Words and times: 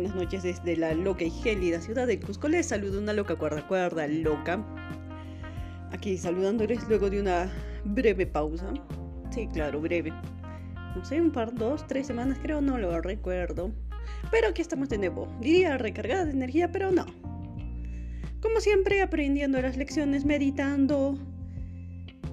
buenas 0.00 0.14
noches 0.14 0.44
desde 0.44 0.76
la 0.76 0.94
loca 0.94 1.24
y 1.24 1.30
gélida 1.30 1.80
ciudad 1.80 2.06
de 2.06 2.20
Cusco. 2.20 2.46
Les 2.46 2.66
saludo 2.66 3.00
una 3.00 3.12
loca 3.12 3.34
cuerda 3.34 3.66
cuerda 3.66 4.06
loca. 4.06 4.64
Aquí 5.90 6.16
saludándoles 6.16 6.86
luego 6.88 7.10
de 7.10 7.20
una 7.20 7.50
breve 7.84 8.24
pausa. 8.24 8.72
Sí, 9.32 9.48
claro, 9.48 9.80
breve. 9.80 10.12
No 10.94 11.04
sé, 11.04 11.20
un 11.20 11.32
par, 11.32 11.52
dos, 11.52 11.84
tres 11.88 12.06
semanas 12.06 12.38
creo, 12.40 12.60
no 12.60 12.78
lo 12.78 13.00
recuerdo. 13.00 13.72
Pero 14.30 14.46
aquí 14.46 14.62
estamos 14.62 14.88
de 14.88 14.98
nuevo. 14.98 15.26
Diría 15.40 15.76
recargada 15.78 16.26
de 16.26 16.30
energía, 16.30 16.70
pero 16.70 16.92
no. 16.92 17.04
Como 18.40 18.60
siempre, 18.60 19.02
aprendiendo 19.02 19.60
las 19.60 19.76
lecciones, 19.76 20.24
meditando 20.24 21.18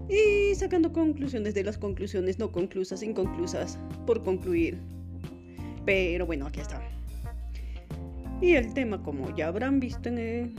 y 0.07 0.54
sacando 0.54 0.93
conclusiones 0.93 1.56
de 1.56 1.64
las 1.64 1.79
conclusiones 1.79 2.38
no 2.38 2.52
conclusas, 2.52 3.02
inconclusas, 3.02 3.79
por 4.06 4.24
concluir. 4.24 4.78
Pero 5.84 6.28
bueno, 6.28 6.46
aquí 6.46 6.60
está. 6.60 6.95
Y 8.46 8.54
el 8.54 8.76
tema, 8.76 9.02
como 9.02 9.36
ya 9.36 9.48
habrán 9.48 9.80
visto 9.80 10.08
en 10.08 10.20
el, 10.20 10.54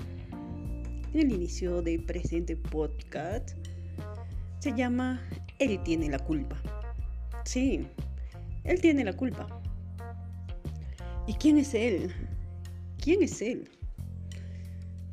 inicio 1.14 1.82
del 1.82 2.02
presente 2.02 2.56
podcast, 2.56 3.50
se 4.58 4.72
llama 4.72 5.22
Él 5.60 5.80
tiene 5.84 6.08
la 6.10 6.18
culpa. 6.18 6.60
Sí, 7.44 7.86
Él 8.64 8.80
tiene 8.80 9.04
la 9.04 9.12
culpa. 9.12 9.46
¿Y 11.28 11.34
quién 11.34 11.58
es 11.58 11.74
Él? 11.74 12.12
¿Quién 13.00 13.22
es 13.22 13.40
Él? 13.40 13.70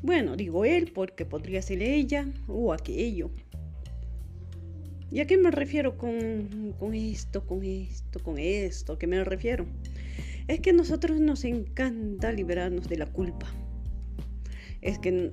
Bueno, 0.01 0.35
digo 0.35 0.65
Él 0.65 0.91
porque 0.95 1.27
podría 1.27 1.61
ser 1.61 1.83
ella 1.83 2.25
o 2.47 2.73
aquello. 2.73 3.29
¿Y 5.11 5.19
a 5.19 5.27
qué 5.27 5.37
me 5.37 5.51
refiero 5.51 5.95
con, 5.95 6.73
con 6.79 6.95
esto, 6.95 7.45
con 7.45 7.63
esto, 7.63 8.19
con 8.19 8.39
esto? 8.39 8.93
¿A 8.93 8.97
qué 8.97 9.05
me 9.05 9.23
refiero? 9.23 9.67
Es 10.47 10.59
que 10.59 10.71
a 10.71 10.73
nosotros 10.73 11.19
nos 11.19 11.43
encanta 11.45 12.31
liberarnos 12.31 12.89
de 12.89 12.97
la 12.97 13.05
culpa. 13.05 13.47
Es 14.81 14.99
que 14.99 15.31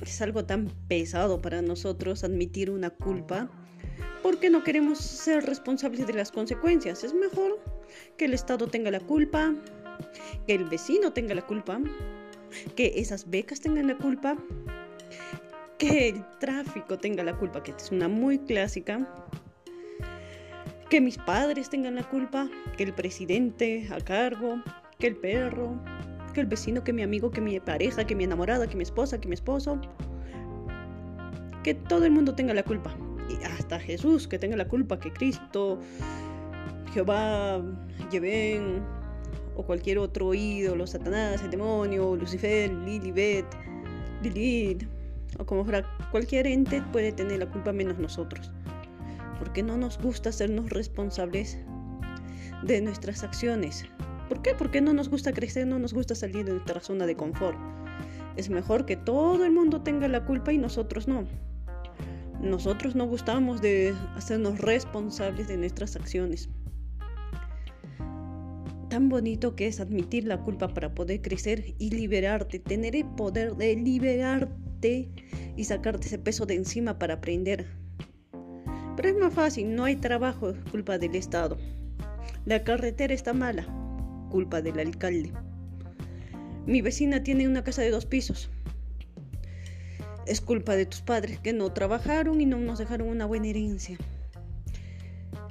es 0.00 0.22
algo 0.22 0.44
tan 0.44 0.68
pesado 0.88 1.40
para 1.40 1.62
nosotros 1.62 2.24
admitir 2.24 2.70
una 2.70 2.90
culpa 2.90 3.50
porque 4.22 4.48
no 4.48 4.64
queremos 4.64 4.98
ser 4.98 5.44
responsables 5.44 6.06
de 6.06 6.14
las 6.14 6.32
consecuencias. 6.32 7.04
Es 7.04 7.12
mejor 7.12 7.60
que 8.16 8.24
el 8.24 8.32
Estado 8.32 8.66
tenga 8.68 8.90
la 8.90 9.00
culpa, 9.00 9.54
que 10.46 10.54
el 10.54 10.64
vecino 10.64 11.12
tenga 11.12 11.34
la 11.34 11.46
culpa, 11.46 11.78
que 12.74 12.94
esas 12.96 13.28
becas 13.28 13.60
tengan 13.60 13.86
la 13.86 13.98
culpa, 13.98 14.36
que 15.78 16.08
el 16.08 16.24
tráfico 16.38 16.98
tenga 16.98 17.22
la 17.22 17.36
culpa, 17.36 17.62
que 17.62 17.72
es 17.72 17.90
una 17.90 18.08
muy 18.08 18.38
clásica, 18.38 19.06
que 20.94 21.00
mis 21.00 21.18
padres 21.18 21.68
tengan 21.70 21.96
la 21.96 22.04
culpa, 22.04 22.48
que 22.76 22.84
el 22.84 22.92
presidente 22.92 23.88
a 23.90 23.98
cargo, 23.98 24.62
que 25.00 25.08
el 25.08 25.16
perro, 25.16 25.74
que 26.32 26.40
el 26.40 26.46
vecino, 26.46 26.84
que 26.84 26.92
mi 26.92 27.02
amigo, 27.02 27.32
que 27.32 27.40
mi 27.40 27.58
pareja, 27.58 28.06
que 28.06 28.14
mi 28.14 28.22
enamorada, 28.22 28.68
que 28.68 28.76
mi 28.76 28.84
esposa, 28.84 29.20
que 29.20 29.26
mi 29.26 29.34
esposo. 29.34 29.80
Que 31.64 31.74
todo 31.74 32.04
el 32.04 32.12
mundo 32.12 32.36
tenga 32.36 32.54
la 32.54 32.62
culpa. 32.62 32.96
Y 33.28 33.42
hasta 33.44 33.80
Jesús 33.80 34.28
que 34.28 34.38
tenga 34.38 34.56
la 34.56 34.68
culpa, 34.68 34.96
que 35.00 35.12
Cristo, 35.12 35.80
Jehová, 36.92 37.60
Yevén 38.12 38.80
o 39.56 39.64
cualquier 39.64 39.98
otro 39.98 40.32
ídolo, 40.32 40.86
Satanás, 40.86 41.42
el 41.42 41.50
demonio, 41.50 42.14
Lucifer, 42.14 42.72
Lilibet, 42.72 43.46
Lilith, 44.22 44.84
o 45.40 45.44
como 45.44 45.64
fuera, 45.64 45.84
cualquier 46.12 46.46
ente 46.46 46.82
puede 46.92 47.10
tener 47.10 47.40
la 47.40 47.50
culpa 47.50 47.72
menos 47.72 47.98
nosotros 47.98 48.52
porque 49.38 49.62
no 49.62 49.76
nos 49.76 49.98
gusta 49.98 50.30
hacernos 50.30 50.70
responsables 50.70 51.58
de 52.62 52.80
nuestras 52.80 53.22
acciones. 53.22 53.84
¿Por 54.28 54.42
qué? 54.42 54.54
Porque 54.54 54.80
no 54.80 54.92
nos 54.92 55.08
gusta 55.08 55.32
crecer, 55.32 55.66
no 55.66 55.78
nos 55.78 55.92
gusta 55.92 56.14
salir 56.14 56.44
de 56.44 56.52
nuestra 56.52 56.80
zona 56.80 57.06
de 57.06 57.16
confort. 57.16 57.58
Es 58.36 58.50
mejor 58.50 58.86
que 58.86 58.96
todo 58.96 59.44
el 59.44 59.52
mundo 59.52 59.82
tenga 59.82 60.08
la 60.08 60.24
culpa 60.24 60.52
y 60.52 60.58
nosotros 60.58 61.06
no. 61.06 61.24
Nosotros 62.40 62.94
no 62.94 63.06
gustamos 63.06 63.62
de 63.62 63.94
hacernos 64.16 64.58
responsables 64.58 65.48
de 65.48 65.56
nuestras 65.56 65.96
acciones. 65.96 66.48
Tan 68.88 69.08
bonito 69.08 69.56
que 69.56 69.66
es 69.66 69.80
admitir 69.80 70.24
la 70.24 70.40
culpa 70.40 70.68
para 70.68 70.94
poder 70.94 71.20
crecer 71.20 71.74
y 71.78 71.90
liberarte, 71.90 72.58
tener 72.58 72.96
el 72.96 73.06
poder 73.06 73.56
de 73.56 73.76
liberarte 73.76 75.10
y 75.56 75.64
sacarte 75.64 76.06
ese 76.06 76.18
peso 76.18 76.46
de 76.46 76.54
encima 76.54 76.98
para 76.98 77.14
aprender 77.14 77.66
pero 78.96 79.08
es 79.08 79.16
más 79.16 79.34
fácil, 79.34 79.74
no 79.74 79.84
hay 79.84 79.96
trabajo, 79.96 80.54
culpa 80.70 80.98
del 80.98 81.14
Estado. 81.14 81.58
La 82.44 82.62
carretera 82.62 83.14
está 83.14 83.32
mala, 83.32 83.66
culpa 84.30 84.62
del 84.62 84.78
alcalde. 84.78 85.32
Mi 86.66 86.80
vecina 86.80 87.22
tiene 87.22 87.48
una 87.48 87.64
casa 87.64 87.82
de 87.82 87.90
dos 87.90 88.06
pisos. 88.06 88.50
Es 90.26 90.40
culpa 90.40 90.76
de 90.76 90.86
tus 90.86 91.02
padres 91.02 91.38
que 91.40 91.52
no 91.52 91.72
trabajaron 91.72 92.40
y 92.40 92.46
no 92.46 92.58
nos 92.58 92.78
dejaron 92.78 93.08
una 93.08 93.26
buena 93.26 93.48
herencia. 93.48 93.98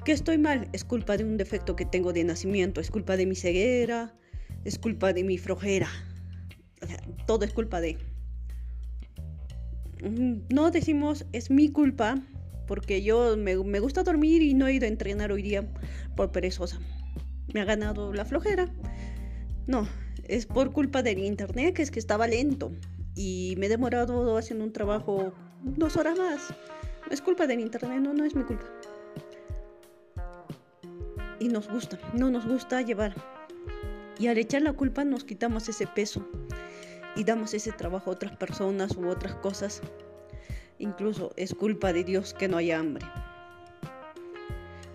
Que 0.04 0.12
estoy 0.12 0.38
mal 0.38 0.68
es 0.72 0.84
culpa 0.84 1.16
de 1.16 1.24
un 1.24 1.36
defecto 1.36 1.76
que 1.76 1.84
tengo 1.84 2.12
de 2.12 2.24
nacimiento, 2.24 2.80
es 2.80 2.90
culpa 2.90 3.16
de 3.16 3.26
mi 3.26 3.36
ceguera, 3.36 4.14
es 4.64 4.78
culpa 4.78 5.12
de 5.12 5.24
mi 5.24 5.38
flojera. 5.38 5.88
todo 7.26 7.44
es 7.44 7.52
culpa 7.52 7.80
de... 7.80 7.98
Mm, 10.02 10.40
no 10.52 10.70
decimos 10.70 11.24
es 11.32 11.50
mi 11.50 11.70
culpa 11.70 12.20
porque 12.66 13.02
yo 13.02 13.36
me, 13.36 13.54
gusta 13.54 14.02
dormir 14.02 14.42
y 14.42 14.54
no 14.54 14.66
he 14.66 14.74
ido 14.74 14.86
a 14.86 14.88
entrenar 14.88 15.32
hoy 15.32 15.42
día 15.42 15.64
por 16.16 16.32
perezosa. 16.32 16.78
Me 17.52 17.60
ha 17.60 17.64
ganado 17.64 18.12
la 18.12 18.24
flojera. 18.24 18.68
No, 19.66 19.86
es 20.24 20.46
por 20.46 20.72
culpa 20.72 21.02
del 21.02 21.18
internet, 21.18 21.74
que 21.74 21.82
es 21.82 21.90
que 21.90 21.98
estaba 21.98 22.26
lento 22.26 22.72
y 23.14 23.54
me 23.58 23.66
he 23.66 23.68
demorado 23.68 24.36
haciendo 24.36 24.64
un 24.64 24.72
trabajo 24.72 25.32
dos 25.62 25.96
horas 25.96 26.18
más. 26.18 26.54
es 27.10 27.20
culpa 27.20 27.46
del 27.46 27.60
internet, 27.60 28.00
no, 28.00 28.12
no 28.12 28.24
es 28.24 28.34
mi 28.34 28.44
culpa. 28.44 28.66
Y 31.38 31.48
nos 31.48 31.68
gusta, 31.68 31.98
no 32.14 32.30
nos 32.30 32.46
gusta 32.46 32.82
llevar. 32.82 33.14
Y 34.18 34.28
al 34.28 34.38
echar 34.38 34.62
la 34.62 34.72
culpa 34.72 35.04
nos 35.04 35.24
quitamos 35.24 35.68
ese 35.68 35.86
peso 35.86 36.26
y 37.16 37.24
damos 37.24 37.54
ese 37.54 37.72
trabajo 37.72 38.10
a 38.10 38.14
otras 38.14 38.36
personas 38.36 38.96
u 38.96 39.08
otras 39.08 39.34
cosas 39.36 39.82
Incluso 40.78 41.30
es 41.36 41.54
culpa 41.54 41.92
de 41.92 42.02
Dios 42.02 42.34
que 42.34 42.48
no 42.48 42.56
haya 42.56 42.80
hambre. 42.80 43.06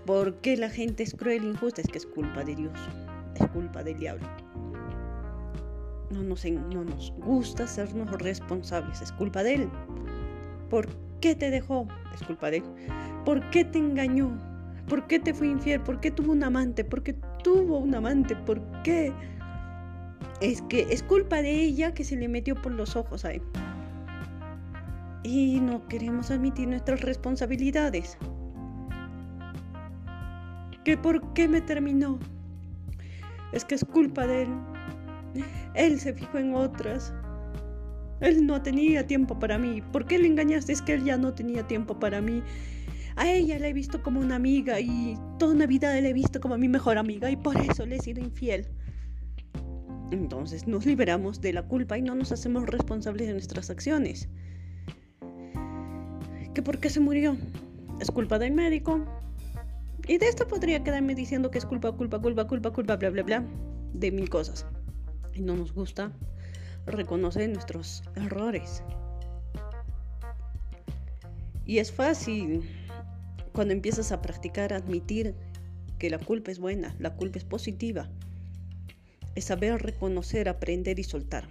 ¿Por 0.06 0.35
qué 0.41 0.57
la 0.57 0.69
gente 0.69 1.03
es 1.03 1.13
cruel 1.13 1.44
e 1.44 1.47
injusta? 1.47 1.81
Es 1.81 1.88
que 1.88 2.00
es 2.00 2.06
culpa 2.06 2.44
de 2.44 2.56
Dios, 2.56 2.78
es 3.35 3.47
culpa 3.51 3.84
del 3.84 3.97
diablo. 3.97 4.28
No 6.12 6.23
nos, 6.23 6.44
no 6.44 6.84
nos 6.84 7.13
gusta 7.19 7.63
hacernos 7.63 8.12
responsables, 8.19 9.01
es 9.01 9.12
culpa 9.13 9.44
de 9.44 9.56
Él. 9.56 9.69
¿Por 10.69 10.88
qué 11.22 11.35
te 11.35 11.50
dejó? 11.50 11.88
Es 12.13 12.23
culpa 12.23 12.50
de 12.50 12.57
Él. 12.57 12.63
¿Por 13.23 13.47
qué 13.51 13.63
te 13.63 13.78
engañó? 13.78 14.38
¿Por 14.89 15.07
qué 15.07 15.19
te 15.19 15.34
fue 15.34 15.47
infiel? 15.47 15.79
¿Por 15.81 16.01
qué 16.01 16.12
tuvo 16.12 16.34
un 16.34 16.44
amante? 16.44 16.84
¿Por 16.84 17.03
qué 17.03 17.13
tuvo 17.44 17.78
un 17.78 17.95
amante? 17.95 18.35
¿Por 18.35 18.59
qué? 18.81 19.13
Es 20.41 20.62
que 20.63 20.88
es 20.89 21.03
culpa 21.03 21.41
de 21.41 21.51
ella 21.51 21.94
que 21.94 22.03
se 22.03 22.18
le 22.18 22.28
metió 22.28 22.56
por 22.56 22.73
los 22.73 22.95
ojos 22.95 23.23
a 23.23 23.31
él 23.31 23.41
y 25.24 25.59
no 25.59 25.88
queremos 25.88 26.31
admitir 26.31 26.68
nuestras 26.68 27.02
responsabilidades. 27.02 28.18
¿Que 30.84 30.97
por 30.97 31.34
qué 31.34 31.47
me 31.47 31.62
terminó? 31.62 32.19
Es 33.52 33.66
que 33.66 33.75
es 33.75 33.84
culpa 33.84 34.25
de 34.25 34.44
él. 34.44 34.50
Él 35.75 36.00
se 36.00 36.13
fijó 36.13 36.38
en 36.38 36.56
otras. 36.56 37.13
Él 38.22 38.46
no 38.46 38.62
tenía 38.62 39.06
tiempo 39.06 39.38
para 39.38 39.57
mí. 39.57 39.81
¿Por 39.91 40.06
qué 40.06 40.18
le 40.18 40.28
engañaste? 40.28 40.74
Es 40.74 40.81
que 40.81 40.94
él 40.94 41.03
ya 41.03 41.18
no 41.18 41.34
tenía 41.34 41.68
tiempo 41.68 42.00
para 42.00 42.22
mí. 42.22 42.41
A 43.16 43.30
ella 43.30 43.59
la 43.59 43.68
he 43.68 43.74
visto 43.74 44.01
como 44.01 44.22
una 44.22 44.36
amiga 44.36 44.80
y 44.80 45.18
toda 45.38 45.54
una 45.54 45.65
vida 45.65 46.00
la 46.00 46.07
he 46.07 46.13
visto 46.13 46.39
como 46.39 46.57
mi 46.57 46.69
mejor 46.69 46.98
amiga 46.98 47.30
y 47.30 47.36
por 47.36 47.57
eso 47.57 47.86
le 47.86 47.98
he 47.98 48.00
sido 48.00 48.22
infiel. 48.22 48.68
Entonces 50.12 50.68
nos 50.68 50.86
liberamos 50.86 51.42
de 51.42 51.54
la 51.54 51.63
culpa 51.63 51.98
y 51.98 52.01
no 52.01 52.15
nos 52.15 52.31
hacemos 52.31 52.65
responsables 52.65 53.27
de 53.27 53.33
nuestras 53.33 53.69
acciones 53.69 54.30
que 56.54 56.62
por 56.62 56.80
qué 56.80 56.90
se 56.90 57.00
murió. 57.00 57.38
Es 58.00 58.12
culpa 58.12 58.40
del 58.40 58.54
médico. 58.54 59.06
Y 60.07 60.18
de 60.18 60.28
esto 60.28 60.48
podría 60.48 60.84
quedarme 60.84 61.16
diciendo 61.16 61.51
que 61.51 61.57
es 61.57 61.66
culpa, 61.66 61.92
culpa, 61.92 62.19
culpa, 62.19 62.48
culpa, 62.48 62.72
culpa, 62.72 62.96
bla, 62.96 63.10
bla, 63.10 63.24
bla, 63.24 63.46
de 63.94 64.12
mil 64.12 64.30
cosas. 64.30 64.66
Y 65.34 65.42
no 65.42 65.56
nos 65.56 65.74
gusta 65.74 66.12
reconocer 66.86 67.50
nuestros 67.50 68.04
errores. 68.16 68.84
Y 71.66 71.78
es 71.78 71.92
fácil 71.92 72.63
cuando 73.54 73.74
empiezas 73.74 74.12
a 74.12 74.22
practicar, 74.22 74.74
admitir 74.74 75.36
que 76.00 76.10
la 76.10 76.18
culpa 76.18 76.50
es 76.50 76.60
buena, 76.60 76.96
la 76.98 77.16
culpa 77.16 77.38
es 77.38 77.44
positiva. 77.44 78.10
Es 79.36 79.46
saber 79.46 79.81
reconocer, 79.81 80.50
aprender 80.50 80.98
y 80.98 81.04
soltar. 81.04 81.48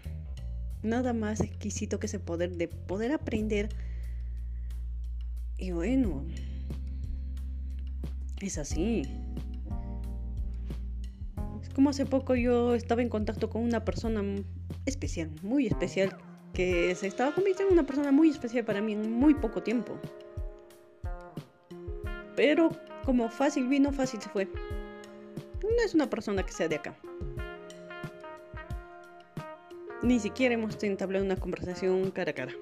Nada 0.83 1.12
más 1.12 1.41
exquisito 1.41 2.00
que 2.00 2.06
ese 2.06 2.19
poder 2.19 2.56
de 2.56 2.69
poder 2.69 3.12
aprender 3.12 3.69
y 5.58 5.72
bueno, 5.72 6.25
es 8.40 8.58
así. 8.58 9.02
como 11.75 11.90
hace 11.90 12.06
poco 12.06 12.34
yo 12.34 12.75
estaba 12.75 13.02
en 13.02 13.08
contacto 13.08 13.50
con 13.50 13.62
una 13.62 13.84
persona 13.84 14.20
especial, 14.84 15.31
muy 15.43 15.69
especial, 15.69 16.16
que 16.52 16.93
se 16.96 17.06
estaba 17.06 17.32
convirtiendo 17.32 17.72
en 17.72 17.78
una 17.78 17.87
persona 17.87 18.10
muy 18.10 18.31
especial 18.31 18.64
para 18.64 18.81
mí 18.81 18.94
en 18.94 19.12
muy 19.12 19.34
poco 19.34 19.62
tiempo. 19.62 19.96
Pero 22.34 22.70
como 23.04 23.28
fácil 23.28 23.69
vino, 23.69 23.93
fácil 23.93 24.20
se 24.20 24.28
fue. 24.28 24.49
No 25.62 25.84
es 25.84 25.94
una 25.94 26.11
persona 26.11 26.43
que 26.43 26.52
sea 26.52 26.66
de 26.66 26.76
acá. 26.76 26.96
Ni 30.02 30.19
siquiera 30.19 30.54
hemos 30.54 30.82
entablado 30.82 31.25
una 31.25 31.37
conversación 31.37 32.11
cara 32.11 32.32
a 32.32 32.34
cara. 32.34 32.52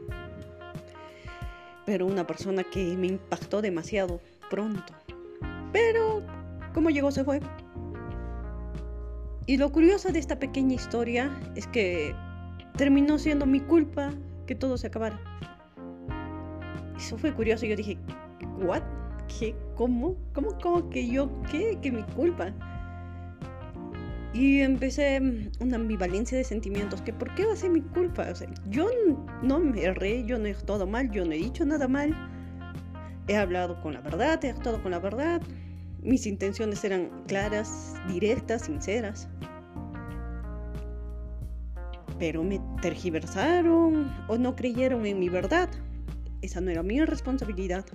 Pero 1.87 2.05
una 2.05 2.27
persona 2.27 2.65
que 2.65 2.97
me 2.97 3.06
impactó 3.06 3.62
demasiado 3.62 4.21
pronto. 4.50 4.93
Pero 5.73 6.23
como 6.75 6.91
llegó 6.91 7.11
se 7.11 7.25
fue. 7.25 7.41
Y 9.47 9.56
lo 9.56 9.71
curioso 9.71 10.11
de 10.11 10.19
esta 10.19 10.38
pequeña 10.38 10.75
historia 10.75 11.31
es 11.55 11.67
que 11.69 12.15
terminó 12.77 13.19
siendo 13.19 13.47
mi 13.47 13.61
culpa 13.61 14.12
que 14.47 14.55
todo 14.55 14.77
se 14.77 14.88
acabara. 14.88 15.19
Eso 16.97 17.17
fue 17.17 17.33
curioso. 17.33 17.65
Yo 17.65 17.77
dije, 17.77 17.97
¿what? 18.61 18.83
¿Qué? 19.38 19.55
¿Cómo? 19.77 20.17
¿Cómo? 20.35 20.59
¿Cómo 20.61 20.91
que 20.91 21.06
yo? 21.06 21.31
¿Qué? 21.50 21.79
¿Que 21.81 21.93
mi 21.93 22.03
culpa? 22.03 22.53
Y 24.37 24.61
empecé 24.61 25.19
una 25.61 25.77
ambivalencia 25.77 26.37
de 26.37 26.44
sentimientos, 26.44 27.00
que 27.00 27.15
¿por 27.15 27.35
qué 27.35 27.47
va 27.47 27.55
a 27.55 27.56
ser 27.56 27.71
mi 27.71 27.81
culpa? 27.81 28.29
O 28.31 28.35
sea, 28.35 28.47
yo 28.69 28.87
no 29.43 29.61
me 29.61 29.83
erré, 29.83 30.27
yo 30.27 30.38
no 30.38 30.44
he 30.44 30.53
todo 30.53 30.87
mal, 30.87 31.11
yo 31.11 31.25
no 31.25 31.33
he 31.33 31.38
dicho 31.38 31.65
nada 31.65 31.88
mal. 31.88 32.15
He 33.29 33.37
hablado 33.37 33.81
con 33.81 33.94
la 33.94 34.03
verdad, 34.03 34.44
he 34.44 34.50
actuado 34.50 34.83
con 34.83 34.91
la 34.91 34.99
verdad, 34.99 35.41
mis 36.03 36.27
intenciones 36.27 36.85
eran 36.85 37.25
claras, 37.27 37.94
directas, 38.09 38.67
sinceras. 38.67 39.27
Pero 42.19 42.44
me 42.44 42.61
tergiversaron 42.83 44.12
o 44.29 44.37
no 44.37 44.55
creyeron 44.55 45.06
en 45.06 45.19
mi 45.19 45.31
verdad. 45.31 45.71
Esa 46.43 46.61
no 46.61 46.71
era 46.71 46.83
mi 46.83 47.03
responsabilidad. 47.03 47.87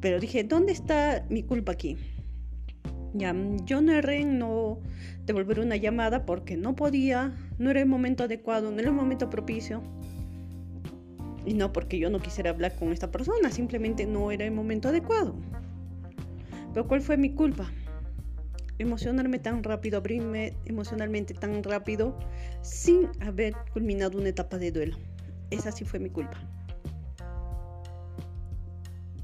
Pero 0.00 0.20
dije, 0.20 0.44
¿dónde 0.44 0.70
está 0.70 1.26
mi 1.28 1.42
culpa 1.42 1.72
aquí? 1.72 1.96
No 3.16 3.92
erré 3.92 4.20
en 4.20 4.38
no 4.38 4.78
devolver 5.24 5.60
una 5.60 5.76
llamada 5.76 6.26
porque 6.26 6.56
no 6.56 6.76
podía, 6.76 7.34
no 7.58 7.70
era 7.70 7.80
el 7.80 7.86
momento 7.86 8.24
adecuado, 8.24 8.70
no 8.70 8.78
era 8.78 8.88
el 8.88 8.94
momento 8.94 9.30
propicio. 9.30 9.82
Y 11.44 11.54
no 11.54 11.72
porque 11.72 11.98
yo 11.98 12.10
no 12.10 12.20
quisiera 12.20 12.50
hablar 12.50 12.74
con 12.76 12.92
esta 12.92 13.10
persona, 13.10 13.50
simplemente 13.50 14.06
no 14.06 14.30
era 14.30 14.44
el 14.44 14.52
momento 14.52 14.88
adecuado. 14.88 15.34
Pero 16.74 16.86
¿cuál 16.88 17.00
fue 17.00 17.16
mi 17.16 17.30
culpa? 17.30 17.70
Emocionarme 18.78 19.38
tan 19.38 19.62
rápido, 19.62 19.96
abrirme 19.96 20.52
emocionalmente 20.66 21.32
tan 21.32 21.62
rápido 21.62 22.18
sin 22.60 23.08
haber 23.20 23.54
culminado 23.72 24.18
una 24.18 24.28
etapa 24.28 24.58
de 24.58 24.72
duelo. 24.72 24.96
Esa 25.50 25.72
sí 25.72 25.84
fue 25.84 26.00
mi 26.00 26.10
culpa. 26.10 26.38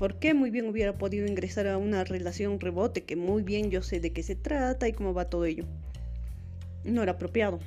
¿Por 0.03 0.19
qué 0.19 0.35
muy 0.35 0.51
bien 0.51 0.67
hubiera 0.67 0.99
podido 0.99 1.29
ingresar 1.29 1.69
a 1.69 1.79
una 1.79 2.03
relación 2.03 2.59
rebote 2.59 3.05
que 3.05 3.15
muy 3.15 3.45
bien 3.45 3.71
yo 3.71 3.83
sé 3.83 4.01
de 4.01 4.13
qué 4.13 4.25
se 4.25 4.35
trata 4.35 4.89
y 4.89 4.93
cómo 4.93 5.15
va 5.15 5.27
todo 5.27 5.45
ello? 5.45 5.65
No 6.83 7.05
era 7.05 7.13
apropiado. 7.13 7.61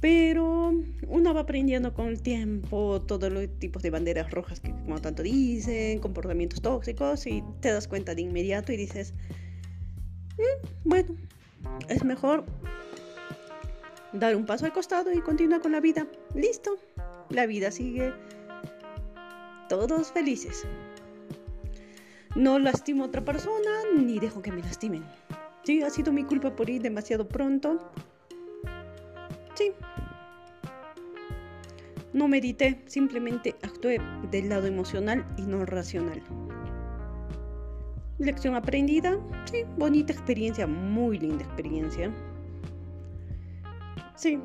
Pero 0.00 0.74
uno 1.08 1.34
va 1.34 1.40
aprendiendo 1.40 1.92
con 1.92 2.06
el 2.06 2.22
tiempo 2.22 3.02
todos 3.02 3.32
los 3.32 3.48
tipos 3.58 3.82
de 3.82 3.90
banderas 3.90 4.30
rojas 4.30 4.60
que 4.60 4.70
como 4.70 5.00
tanto 5.00 5.24
dicen, 5.24 5.98
comportamientos 5.98 6.62
tóxicos 6.62 7.26
y 7.26 7.42
te 7.58 7.72
das 7.72 7.88
cuenta 7.88 8.14
de 8.14 8.22
inmediato 8.22 8.70
y 8.70 8.76
dices, 8.76 9.14
mm, 10.36 10.88
bueno, 10.88 11.16
es 11.88 12.04
mejor 12.04 12.44
dar 14.12 14.36
un 14.36 14.46
paso 14.46 14.66
al 14.66 14.72
costado 14.72 15.12
y 15.12 15.20
continuar 15.20 15.62
con 15.62 15.72
la 15.72 15.80
vida. 15.80 16.06
Listo, 16.36 16.78
la 17.28 17.44
vida 17.46 17.72
sigue. 17.72 18.12
Todos 19.68 20.12
felices. 20.12 20.66
No 22.34 22.58
lastimo 22.58 23.04
a 23.04 23.06
otra 23.06 23.24
persona 23.24 23.70
ni 23.96 24.18
dejo 24.18 24.42
que 24.42 24.52
me 24.52 24.62
lastimen. 24.62 25.04
Sí, 25.64 25.82
ha 25.82 25.90
sido 25.90 26.12
mi 26.12 26.24
culpa 26.24 26.54
por 26.54 26.70
ir 26.70 26.80
demasiado 26.82 27.28
pronto 27.28 27.78
Sí. 29.58 29.72
No 32.12 32.28
medité, 32.28 32.80
simplemente 32.86 33.56
actué 33.64 34.00
del 34.30 34.48
lado 34.48 34.68
emocional 34.68 35.26
y 35.36 35.42
no 35.42 35.66
racional. 35.66 36.22
Lección 38.18 38.54
aprendida, 38.54 39.18
sí, 39.50 39.64
bonita 39.76 40.12
experiencia, 40.12 40.68
muy 40.68 41.18
linda 41.18 41.44
experiencia. 41.44 42.12
Sí. 44.14 44.38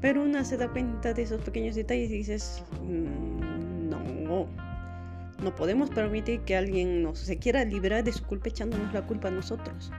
Pero 0.00 0.22
una 0.22 0.44
se 0.44 0.56
da 0.56 0.68
cuenta 0.68 1.12
de 1.12 1.22
esos 1.22 1.42
pequeños 1.42 1.74
detalles 1.74 2.10
y 2.10 2.18
dices, 2.18 2.64
mm, 2.82 3.88
no, 3.90 4.46
no 5.42 5.54
podemos 5.54 5.90
permitir 5.90 6.40
que 6.40 6.56
alguien 6.56 7.02
nos 7.02 7.18
se 7.18 7.38
quiera 7.38 7.64
librar 7.64 8.04
de 8.04 8.12
su 8.12 8.24
culpa 8.24 8.48
echándonos 8.48 8.92
la 8.92 9.06
culpa 9.06 9.28
a 9.28 9.30
nosotros. 9.30 9.92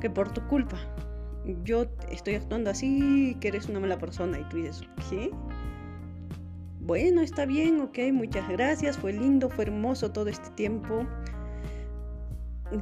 Que 0.00 0.10
por 0.10 0.32
tu 0.32 0.46
culpa 0.48 0.78
yo 1.64 1.86
estoy 2.10 2.36
actuando 2.36 2.70
así, 2.70 3.36
que 3.40 3.48
eres 3.48 3.68
una 3.68 3.80
mala 3.80 3.98
persona. 3.98 4.38
Y 4.38 4.44
tú 4.44 4.58
dices, 4.58 4.82
¿qué? 5.10 5.30
Bueno, 6.80 7.20
está 7.20 7.46
bien, 7.46 7.80
ok, 7.80 7.98
muchas 8.12 8.48
gracias, 8.48 8.98
fue 8.98 9.12
lindo, 9.12 9.48
fue 9.48 9.64
hermoso 9.64 10.10
todo 10.10 10.28
este 10.28 10.50
tiempo. 10.50 11.06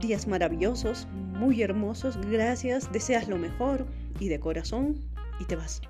Días 0.01 0.27
maravillosos, 0.27 1.07
muy 1.13 1.63
hermosos, 1.63 2.17
gracias, 2.31 2.91
deseas 2.93 3.29
lo 3.29 3.37
mejor 3.37 3.87
y 4.19 4.29
de 4.29 4.41
corazón 4.41 4.97
y 5.39 5.45
te 5.45 5.57
vas. 5.57 5.83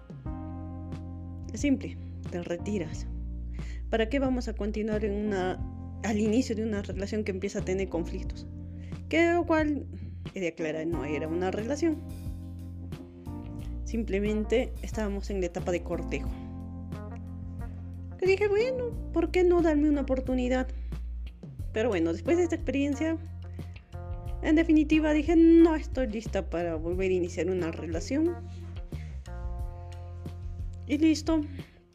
Es 1.53 1.61
simple, 1.61 1.97
te 2.31 2.43
retiras. 2.43 3.07
¿Para 3.91 4.09
qué 4.09 4.19
vamos 4.19 4.49
a 4.49 4.55
continuar 4.55 5.05
en 5.05 5.27
una, 5.27 5.59
al 6.05 6.19
inicio 6.19 6.55
de 6.55 6.63
una 6.63 6.83
relación 6.83 7.25
que 7.25 7.33
empieza 7.33 7.61
a 7.61 7.65
tener 7.65 7.89
conflictos? 7.89 8.47
Que 9.09 9.33
lo 9.33 9.45
cual, 9.45 9.87
he 10.35 10.41
de 10.41 10.49
aclarar, 10.49 10.87
no 10.87 11.05
era 11.05 11.27
una 11.27 11.51
relación 11.51 11.99
Simplemente 13.91 14.73
estábamos 14.83 15.31
en 15.31 15.41
la 15.41 15.47
etapa 15.47 15.73
de 15.73 15.83
cortejo. 15.83 16.31
Que 18.21 18.27
dije, 18.27 18.47
bueno, 18.47 18.93
¿por 19.13 19.33
qué 19.33 19.43
no 19.43 19.63
darme 19.63 19.89
una 19.89 20.03
oportunidad? 20.03 20.69
Pero 21.73 21.89
bueno, 21.89 22.13
después 22.13 22.37
de 22.37 22.45
esta 22.45 22.55
experiencia, 22.55 23.19
en 24.45 24.55
definitiva 24.55 25.13
dije, 25.13 25.35
no 25.35 25.75
estoy 25.75 26.07
lista 26.07 26.49
para 26.49 26.77
volver 26.77 27.11
a 27.11 27.15
iniciar 27.15 27.51
una 27.51 27.73
relación. 27.73 28.37
Y 30.91 30.99
listo, 30.99 31.43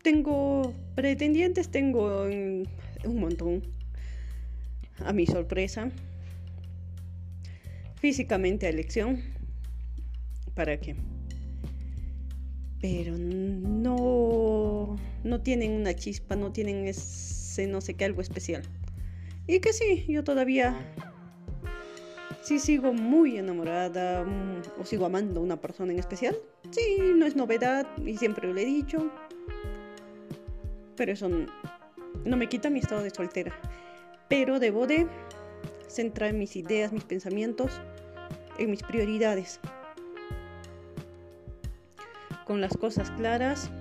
tengo 0.04 0.74
pretendientes, 0.96 1.68
tengo 1.68 2.24
un 2.24 3.20
montón. 3.20 3.62
A 5.00 5.12
mi 5.12 5.26
sorpresa. 5.26 5.92
Físicamente 7.98 8.68
a 8.68 8.70
elección. 8.70 9.22
¿Para 10.54 10.80
qué? 10.80 10.96
pero 12.80 13.18
no, 13.18 14.96
no 15.24 15.42
tienen 15.42 15.72
una 15.72 15.96
chispa, 15.96 16.36
no 16.36 16.52
tienen 16.52 16.88
ese 16.88 17.66
no 17.68 17.82
sé 17.82 17.96
qué, 17.96 18.06
algo 18.06 18.22
especial. 18.22 18.62
Y 19.48 19.60
que 19.60 19.74
sí, 19.74 20.06
yo 20.08 20.24
todavía 20.24 20.94
sí 22.46 22.60
sigo 22.60 22.94
muy 22.94 23.38
enamorada 23.40 24.24
mm, 24.24 24.80
o 24.80 24.86
sigo 24.86 25.08
amando 25.08 25.40
a 25.40 25.44
una 25.44 25.60
persona 25.60 25.92
en 25.92 26.00
especial. 26.00 26.38
Sí, 26.70 26.98
no 27.16 27.26
es 27.26 27.36
novedad 27.36 27.88
y 28.06 28.18
siempre 28.18 28.48
lo 28.48 28.60
he 28.60 28.66
dicho. 28.66 29.12
Pero 30.96 31.12
eso 31.12 31.28
no 31.28 32.38
me 32.38 32.48
quita 32.48 32.70
mi 32.70 32.80
estado 32.80 33.02
de 33.02 33.10
soltera. 33.10 33.52
Pero 34.30 34.60
debo 34.60 34.86
de 34.86 35.08
centrar 35.88 36.34
mis 36.34 36.56
ideas, 36.56 36.94
mis 36.94 37.04
pensamientos 37.04 37.82
en 38.60 38.70
mis 38.70 38.84
prioridades 38.84 39.60
con 42.46 42.62
las 42.62 42.78
cosas 42.78 43.10
claras, 43.12 43.72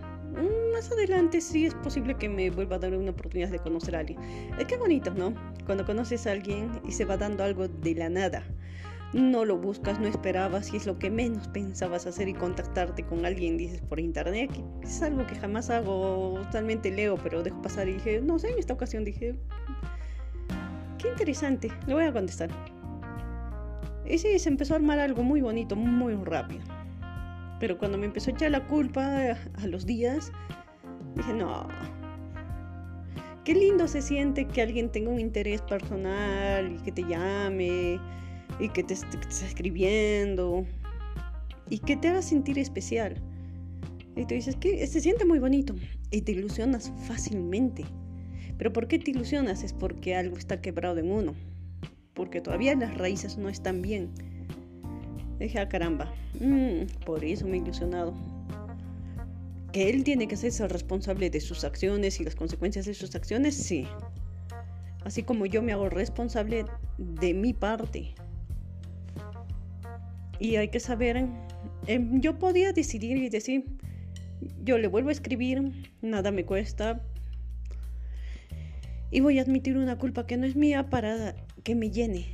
más 0.72 0.90
adelante 0.90 1.40
sí 1.40 1.66
es 1.66 1.74
posible 1.74 2.16
que 2.16 2.28
me 2.28 2.50
vuelva 2.50 2.76
a 2.76 2.78
dar 2.78 2.94
una 2.94 3.10
oportunidad 3.10 3.50
de 3.50 3.58
conocer 3.58 3.96
a 3.96 4.00
alguien. 4.00 4.18
Es 4.58 4.66
que 4.66 4.76
bonito, 4.76 5.12
¿no? 5.14 5.34
Cuando 5.66 5.84
conoces 5.84 6.26
a 6.26 6.32
alguien 6.32 6.80
y 6.86 6.92
se 6.92 7.04
va 7.04 7.16
dando 7.16 7.44
algo 7.44 7.68
de 7.68 7.94
la 7.94 8.08
nada. 8.08 8.42
No 9.12 9.44
lo 9.44 9.56
buscas, 9.56 10.00
no 10.00 10.08
esperabas 10.08 10.72
y 10.72 10.76
es 10.76 10.86
lo 10.86 10.98
que 10.98 11.08
menos 11.08 11.46
pensabas 11.48 12.04
hacer 12.04 12.28
y 12.28 12.34
contactarte 12.34 13.04
con 13.04 13.24
alguien, 13.24 13.56
dices 13.56 13.80
por 13.80 14.00
internet, 14.00 14.50
es 14.82 15.02
algo 15.02 15.24
que 15.24 15.36
jamás 15.36 15.70
hago, 15.70 16.40
totalmente 16.46 16.90
leo, 16.90 17.16
pero 17.22 17.44
dejo 17.44 17.62
pasar 17.62 17.88
y 17.88 17.92
dije, 17.92 18.20
no 18.20 18.40
sé, 18.40 18.50
en 18.50 18.58
esta 18.58 18.74
ocasión 18.74 19.04
dije, 19.04 19.36
qué 20.98 21.08
interesante, 21.10 21.70
le 21.86 21.94
voy 21.94 22.04
a 22.04 22.12
contestar. 22.12 22.50
Y 24.04 24.18
sí, 24.18 24.36
se 24.40 24.48
empezó 24.48 24.74
a 24.74 24.78
armar 24.78 24.98
algo 24.98 25.22
muy 25.22 25.40
bonito, 25.40 25.76
muy 25.76 26.14
rápido. 26.14 26.73
Pero 27.64 27.78
cuando 27.78 27.96
me 27.96 28.04
empezó 28.04 28.30
a 28.30 28.34
echar 28.34 28.50
la 28.50 28.66
culpa 28.66 29.38
a 29.54 29.66
los 29.66 29.86
días, 29.86 30.30
dije, 31.16 31.32
no, 31.32 31.66
qué 33.42 33.54
lindo 33.54 33.88
se 33.88 34.02
siente 34.02 34.46
que 34.46 34.60
alguien 34.60 34.92
tenga 34.92 35.08
un 35.08 35.18
interés 35.18 35.62
personal 35.62 36.70
y 36.70 36.82
que 36.82 36.92
te 36.92 37.04
llame 37.04 37.98
y 38.60 38.68
que 38.68 38.84
te, 38.84 38.92
esté 38.92 39.16
escribiendo 39.46 40.66
y 41.70 41.78
que 41.78 41.96
te 41.96 42.08
haga 42.08 42.20
sentir 42.20 42.58
especial. 42.58 43.14
Y 44.14 44.26
tú 44.26 44.34
dices 44.34 44.56
que 44.56 44.86
se 44.86 45.00
siente 45.00 45.24
muy 45.24 45.38
bonito 45.38 45.74
y 46.10 46.20
te 46.20 46.32
ilusionas 46.32 46.92
fácilmente. 47.08 47.86
Pero 48.58 48.74
¿por 48.74 48.88
qué 48.88 48.98
te 48.98 49.10
ilusionas? 49.10 49.62
Es 49.62 49.72
porque 49.72 50.14
algo 50.14 50.36
está 50.36 50.60
quebrado 50.60 50.98
en 50.98 51.10
uno. 51.10 51.34
Porque 52.12 52.42
todavía 52.42 52.74
las 52.74 52.94
raíces 52.98 53.38
no 53.38 53.48
están 53.48 53.80
bien. 53.80 54.10
Dije, 55.38 55.58
ah, 55.58 55.68
caramba, 55.68 56.12
mm, 56.40 57.04
por 57.04 57.24
eso 57.24 57.46
me 57.46 57.56
he 57.56 57.60
ilusionado. 57.60 58.14
Que 59.72 59.90
él 59.90 60.04
tiene 60.04 60.28
que 60.28 60.36
ser 60.36 60.70
responsable 60.70 61.30
de 61.30 61.40
sus 61.40 61.64
acciones 61.64 62.20
y 62.20 62.24
las 62.24 62.36
consecuencias 62.36 62.86
de 62.86 62.94
sus 62.94 63.14
acciones, 63.14 63.56
sí. 63.56 63.86
Así 65.04 65.22
como 65.22 65.46
yo 65.46 65.62
me 65.62 65.72
hago 65.72 65.88
responsable 65.88 66.64
de 66.98 67.34
mi 67.34 67.52
parte. 67.52 68.14
Y 70.38 70.56
hay 70.56 70.68
que 70.68 70.80
saber, 70.80 71.26
em, 71.86 72.20
yo 72.20 72.38
podía 72.38 72.72
decidir 72.72 73.16
y 73.16 73.28
decir, 73.28 73.64
yo 74.62 74.78
le 74.78 74.88
vuelvo 74.88 75.08
a 75.08 75.12
escribir, 75.12 75.72
nada 76.02 76.30
me 76.30 76.44
cuesta. 76.44 77.00
Y 79.10 79.20
voy 79.20 79.38
a 79.38 79.42
admitir 79.42 79.76
una 79.76 79.98
culpa 79.98 80.26
que 80.26 80.36
no 80.36 80.46
es 80.46 80.56
mía 80.56 80.90
para 80.90 81.34
que 81.62 81.74
me 81.74 81.90
llene, 81.90 82.33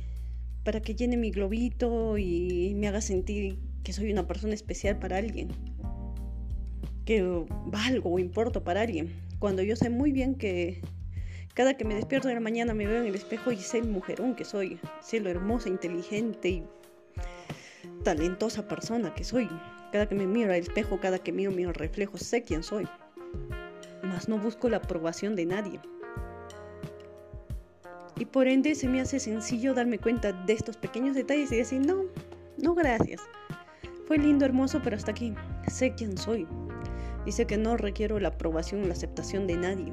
para 0.63 0.81
que 0.81 0.95
llene 0.95 1.17
mi 1.17 1.31
globito 1.31 2.17
y 2.17 2.73
me 2.75 2.87
haga 2.87 3.01
sentir 3.01 3.57
que 3.83 3.93
soy 3.93 4.11
una 4.11 4.27
persona 4.27 4.53
especial 4.53 4.99
para 4.99 5.17
alguien, 5.17 5.49
que 7.05 7.23
valgo 7.65 8.11
o 8.11 8.19
importo 8.19 8.63
para 8.63 8.81
alguien, 8.81 9.11
cuando 9.39 9.63
yo 9.63 9.75
sé 9.75 9.89
muy 9.89 10.11
bien 10.11 10.35
que 10.35 10.81
cada 11.53 11.75
que 11.75 11.83
me 11.83 11.95
despierto 11.95 12.27
de 12.27 12.35
la 12.35 12.39
mañana 12.39 12.73
me 12.73 12.87
veo 12.87 13.01
en 13.01 13.07
el 13.07 13.15
espejo 13.15 13.51
y 13.51 13.57
sé 13.57 13.79
el 13.79 13.87
mujerón 13.87 14.35
que 14.35 14.45
soy, 14.45 14.79
sé 15.01 15.19
lo 15.19 15.29
hermosa, 15.29 15.67
inteligente 15.67 16.49
y 16.49 16.63
talentosa 18.03 18.67
persona 18.67 19.13
que 19.13 19.23
soy. 19.23 19.49
Cada 19.91 20.07
que 20.07 20.15
me 20.15 20.27
miro 20.27 20.53
al 20.53 20.59
espejo, 20.59 20.99
cada 20.99 21.19
que 21.19 21.33
miro 21.33 21.51
mi 21.51 21.65
reflejo, 21.65 22.17
sé 22.17 22.43
quién 22.43 22.63
soy. 22.63 22.87
Mas 24.01 24.29
no 24.29 24.37
busco 24.37 24.69
la 24.69 24.77
aprobación 24.77 25.35
de 25.35 25.45
nadie. 25.45 25.79
Y 28.21 28.25
por 28.25 28.47
ende 28.47 28.75
se 28.75 28.87
me 28.87 29.01
hace 29.01 29.19
sencillo 29.19 29.73
darme 29.73 29.97
cuenta 29.97 30.31
de 30.31 30.53
estos 30.53 30.77
pequeños 30.77 31.15
detalles 31.15 31.51
y 31.51 31.55
decir, 31.55 31.83
no, 31.83 32.03
no 32.59 32.75
gracias. 32.75 33.19
Fue 34.05 34.19
lindo, 34.19 34.45
hermoso, 34.45 34.79
pero 34.83 34.95
hasta 34.95 35.09
aquí. 35.09 35.33
Sé 35.67 35.95
quién 35.95 36.15
soy. 36.15 36.47
Y 37.25 37.31
sé 37.31 37.47
que 37.47 37.57
no 37.57 37.77
requiero 37.77 38.19
la 38.19 38.27
aprobación 38.27 38.87
la 38.87 38.93
aceptación 38.93 39.47
de 39.47 39.57
nadie. 39.57 39.91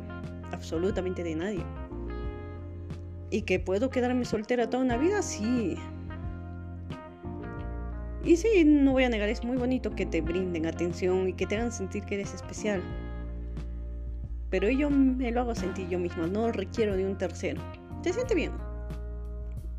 Absolutamente 0.53 1.25
de 1.25 1.37
nadie. 1.37 1.65
Y 3.31 3.41
que 3.43 3.61
puedo 3.61 3.89
quedarme 3.89 4.27
soltera 4.27 4.69
toda 4.69 4.85
una 4.85 4.99
vida, 4.99 5.23
sí. 5.23 5.79
Y 8.25 8.37
sí, 8.37 8.63
no 8.67 8.93
voy 8.93 9.05
a 9.05 9.09
negar, 9.09 9.31
es 9.31 9.43
muy 9.43 9.57
bonito 9.57 9.95
que 9.95 10.05
te 10.05 10.21
brinden 10.21 10.67
atención 10.67 11.31
y 11.31 11.33
que 11.33 11.47
te 11.47 11.57
hagan 11.57 11.73
sentir 11.73 12.05
que 12.05 12.17
eres 12.17 12.35
especial. 12.35 12.83
Pero 14.51 14.69
yo 14.69 14.91
me 14.91 15.31
lo 15.31 15.41
hago 15.41 15.55
sentir 15.55 15.89
yo 15.89 15.99
misma, 15.99 16.27
no 16.27 16.53
requiero 16.53 16.95
de 16.95 17.07
un 17.07 17.17
tercero. 17.17 17.63
¿Te 18.02 18.12
siente 18.12 18.35
bien? 18.35 18.52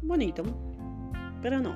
Bonito, 0.02 0.44
pero 1.42 1.60
no. 1.60 1.76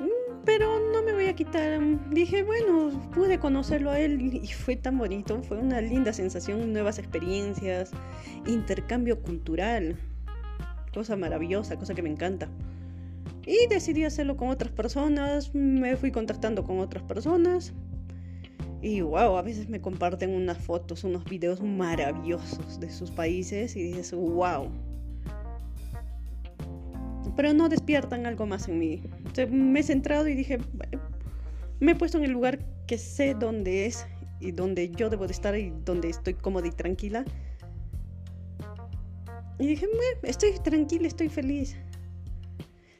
Mm, 0.00 0.42
pero 0.44 0.78
no 0.92 1.02
me 1.02 1.12
voy 1.12 1.26
a 1.26 1.34
quitar. 1.34 1.80
Dije, 2.10 2.42
bueno, 2.42 2.90
pude 3.14 3.38
conocerlo 3.38 3.90
a 3.90 3.98
él 3.98 4.20
y 4.20 4.46
fue 4.48 4.76
tan 4.76 4.98
bonito. 4.98 5.42
Fue 5.42 5.58
una 5.58 5.80
linda 5.80 6.12
sensación, 6.12 6.72
nuevas 6.72 6.98
experiencias, 6.98 7.90
intercambio 8.46 9.20
cultural 9.20 9.96
cosa 10.94 11.16
maravillosa, 11.16 11.76
cosa 11.76 11.94
que 11.94 12.02
me 12.02 12.10
encanta. 12.10 12.48
Y 13.44 13.66
decidí 13.68 14.04
hacerlo 14.04 14.36
con 14.36 14.48
otras 14.48 14.72
personas, 14.72 15.54
me 15.54 15.96
fui 15.96 16.10
contactando 16.12 16.64
con 16.64 16.78
otras 16.78 17.02
personas. 17.02 17.74
Y 18.84 19.00
wow, 19.00 19.38
a 19.38 19.40
veces 19.40 19.70
me 19.70 19.80
comparten 19.80 20.28
unas 20.28 20.58
fotos, 20.58 21.04
unos 21.04 21.24
videos 21.24 21.62
maravillosos 21.62 22.78
de 22.78 22.90
sus 22.90 23.10
países 23.10 23.74
y 23.76 23.82
dices, 23.82 24.12
wow. 24.12 24.68
Pero 27.34 27.54
no 27.54 27.70
despiertan 27.70 28.26
algo 28.26 28.44
más 28.44 28.68
en 28.68 28.78
mí. 28.78 29.02
me 29.50 29.80
he 29.80 29.82
centrado 29.82 30.28
y 30.28 30.34
dije, 30.34 30.58
me 31.80 31.92
he 31.92 31.94
puesto 31.94 32.18
en 32.18 32.24
el 32.24 32.32
lugar 32.32 32.58
que 32.86 32.98
sé 32.98 33.32
dónde 33.32 33.86
es 33.86 34.06
y 34.38 34.52
donde 34.52 34.90
yo 34.90 35.08
debo 35.08 35.26
de 35.26 35.32
estar 35.32 35.56
y 35.56 35.72
donde 35.86 36.10
estoy 36.10 36.34
cómoda 36.34 36.66
y 36.66 36.72
tranquila. 36.72 37.24
Y 39.58 39.66
dije, 39.66 39.88
estoy 40.24 40.58
tranquila, 40.62 41.08
estoy 41.08 41.30
feliz. 41.30 41.74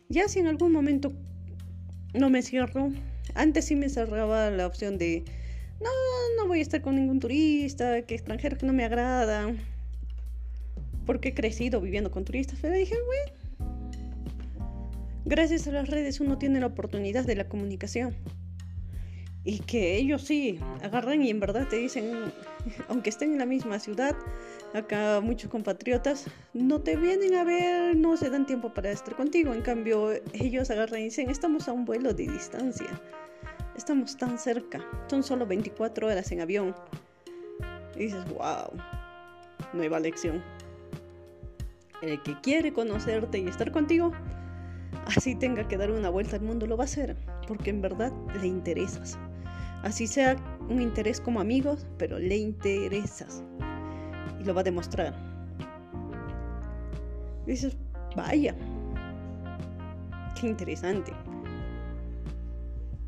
Ya 0.08 0.28
si 0.28 0.38
en 0.38 0.46
algún 0.46 0.72
momento 0.72 1.12
no 2.14 2.30
me 2.30 2.40
cierro, 2.40 2.88
antes 3.34 3.66
sí 3.66 3.76
me 3.76 3.90
cerraba 3.90 4.48
la 4.48 4.66
opción 4.66 4.96
de, 4.96 5.24
no, 5.84 6.42
no 6.42 6.48
voy 6.48 6.60
a 6.60 6.62
estar 6.62 6.80
con 6.80 6.96
ningún 6.96 7.20
turista, 7.20 8.02
que 8.02 8.14
extranjero 8.14 8.56
que 8.56 8.66
no 8.66 8.72
me 8.72 8.84
agrada, 8.84 9.54
porque 11.06 11.28
he 11.30 11.34
crecido 11.34 11.80
viviendo 11.80 12.10
con 12.10 12.24
turistas. 12.24 12.58
Pero 12.60 12.74
dije, 12.74 12.94
bueno, 13.06 13.32
gracias 15.24 15.66
a 15.66 15.72
las 15.72 15.88
redes 15.88 16.20
uno 16.20 16.38
tiene 16.38 16.60
la 16.60 16.66
oportunidad 16.66 17.24
de 17.24 17.36
la 17.36 17.48
comunicación. 17.48 18.14
Y 19.46 19.58
que 19.58 19.96
ellos 19.96 20.22
sí 20.22 20.58
agarran 20.82 21.22
y 21.22 21.28
en 21.28 21.38
verdad 21.38 21.68
te 21.68 21.76
dicen, 21.76 22.32
aunque 22.88 23.10
estén 23.10 23.32
en 23.32 23.38
la 23.38 23.46
misma 23.46 23.78
ciudad, 23.78 24.16
acá 24.72 25.20
muchos 25.22 25.50
compatriotas 25.50 26.24
no 26.54 26.80
te 26.80 26.96
vienen 26.96 27.34
a 27.34 27.44
ver, 27.44 27.94
no 27.94 28.16
se 28.16 28.30
dan 28.30 28.46
tiempo 28.46 28.72
para 28.72 28.90
estar 28.90 29.14
contigo. 29.14 29.52
En 29.52 29.60
cambio, 29.60 30.12
ellos 30.32 30.70
agarran 30.70 31.02
y 31.02 31.04
dicen, 31.04 31.28
estamos 31.28 31.68
a 31.68 31.72
un 31.72 31.84
vuelo 31.84 32.14
de 32.14 32.26
distancia, 32.26 32.88
estamos 33.76 34.16
tan 34.16 34.38
cerca, 34.38 34.80
son 35.08 35.22
solo 35.22 35.46
24 35.46 36.06
horas 36.06 36.30
en 36.32 36.40
avión. 36.40 36.74
Y 37.96 38.04
dices, 38.04 38.24
wow, 38.28 38.70
nueva 39.72 40.00
lección. 40.00 40.42
El 42.02 42.22
que 42.22 42.38
quiere 42.40 42.72
conocerte 42.72 43.38
y 43.38 43.46
estar 43.46 43.70
contigo, 43.72 44.12
así 45.06 45.34
tenga 45.34 45.66
que 45.66 45.76
dar 45.76 45.90
una 45.90 46.10
vuelta 46.10 46.36
al 46.36 46.42
mundo, 46.42 46.66
lo 46.66 46.76
va 46.76 46.84
a 46.84 46.86
hacer, 46.86 47.16
porque 47.46 47.70
en 47.70 47.80
verdad 47.80 48.12
le 48.40 48.46
interesas. 48.46 49.18
Así 49.82 50.06
sea 50.06 50.36
un 50.68 50.80
interés 50.80 51.20
como 51.20 51.40
amigos, 51.40 51.86
pero 51.98 52.18
le 52.18 52.36
interesas. 52.36 53.42
Y 54.40 54.44
lo 54.44 54.54
va 54.54 54.62
a 54.62 54.64
demostrar. 54.64 55.14
dices, 57.46 57.76
vaya, 58.16 58.54
qué 60.40 60.46
interesante. 60.46 61.12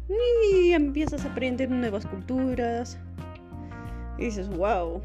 Y 0.09 0.73
empiezas 0.73 1.25
a 1.25 1.33
aprender 1.33 1.71
nuevas 1.71 2.07
culturas. 2.07 2.99
Y 4.19 4.27
dices, 4.27 4.49
wow, 4.49 5.03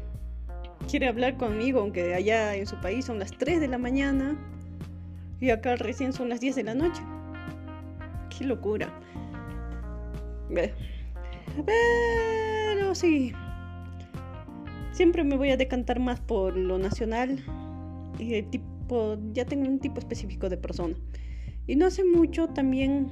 quiere 0.88 1.08
hablar 1.08 1.36
conmigo, 1.36 1.80
aunque 1.80 2.14
allá 2.14 2.54
en 2.54 2.66
su 2.66 2.80
país 2.80 3.04
son 3.04 3.18
las 3.18 3.32
3 3.32 3.60
de 3.60 3.68
la 3.68 3.78
mañana 3.78 4.38
y 5.42 5.50
acá 5.50 5.74
recién 5.74 6.12
son 6.12 6.28
las 6.28 6.38
10 6.38 6.54
de 6.54 6.62
la 6.62 6.74
noche. 6.74 7.02
Qué 8.30 8.44
locura. 8.44 8.88
Pero 11.66 12.94
sí. 12.94 13.32
Siempre 14.92 15.24
me 15.24 15.36
voy 15.36 15.50
a 15.50 15.56
decantar 15.56 15.98
más 15.98 16.20
por 16.20 16.56
lo 16.56 16.78
nacional. 16.78 17.44
Y 18.20 18.34
el 18.34 18.50
tipo. 18.50 19.18
Ya 19.32 19.44
tengo 19.44 19.68
un 19.68 19.80
tipo 19.80 19.98
específico 19.98 20.48
de 20.48 20.58
persona. 20.58 20.94
Y 21.66 21.74
no 21.74 21.86
hace 21.86 22.04
mucho 22.04 22.46
también. 22.46 23.10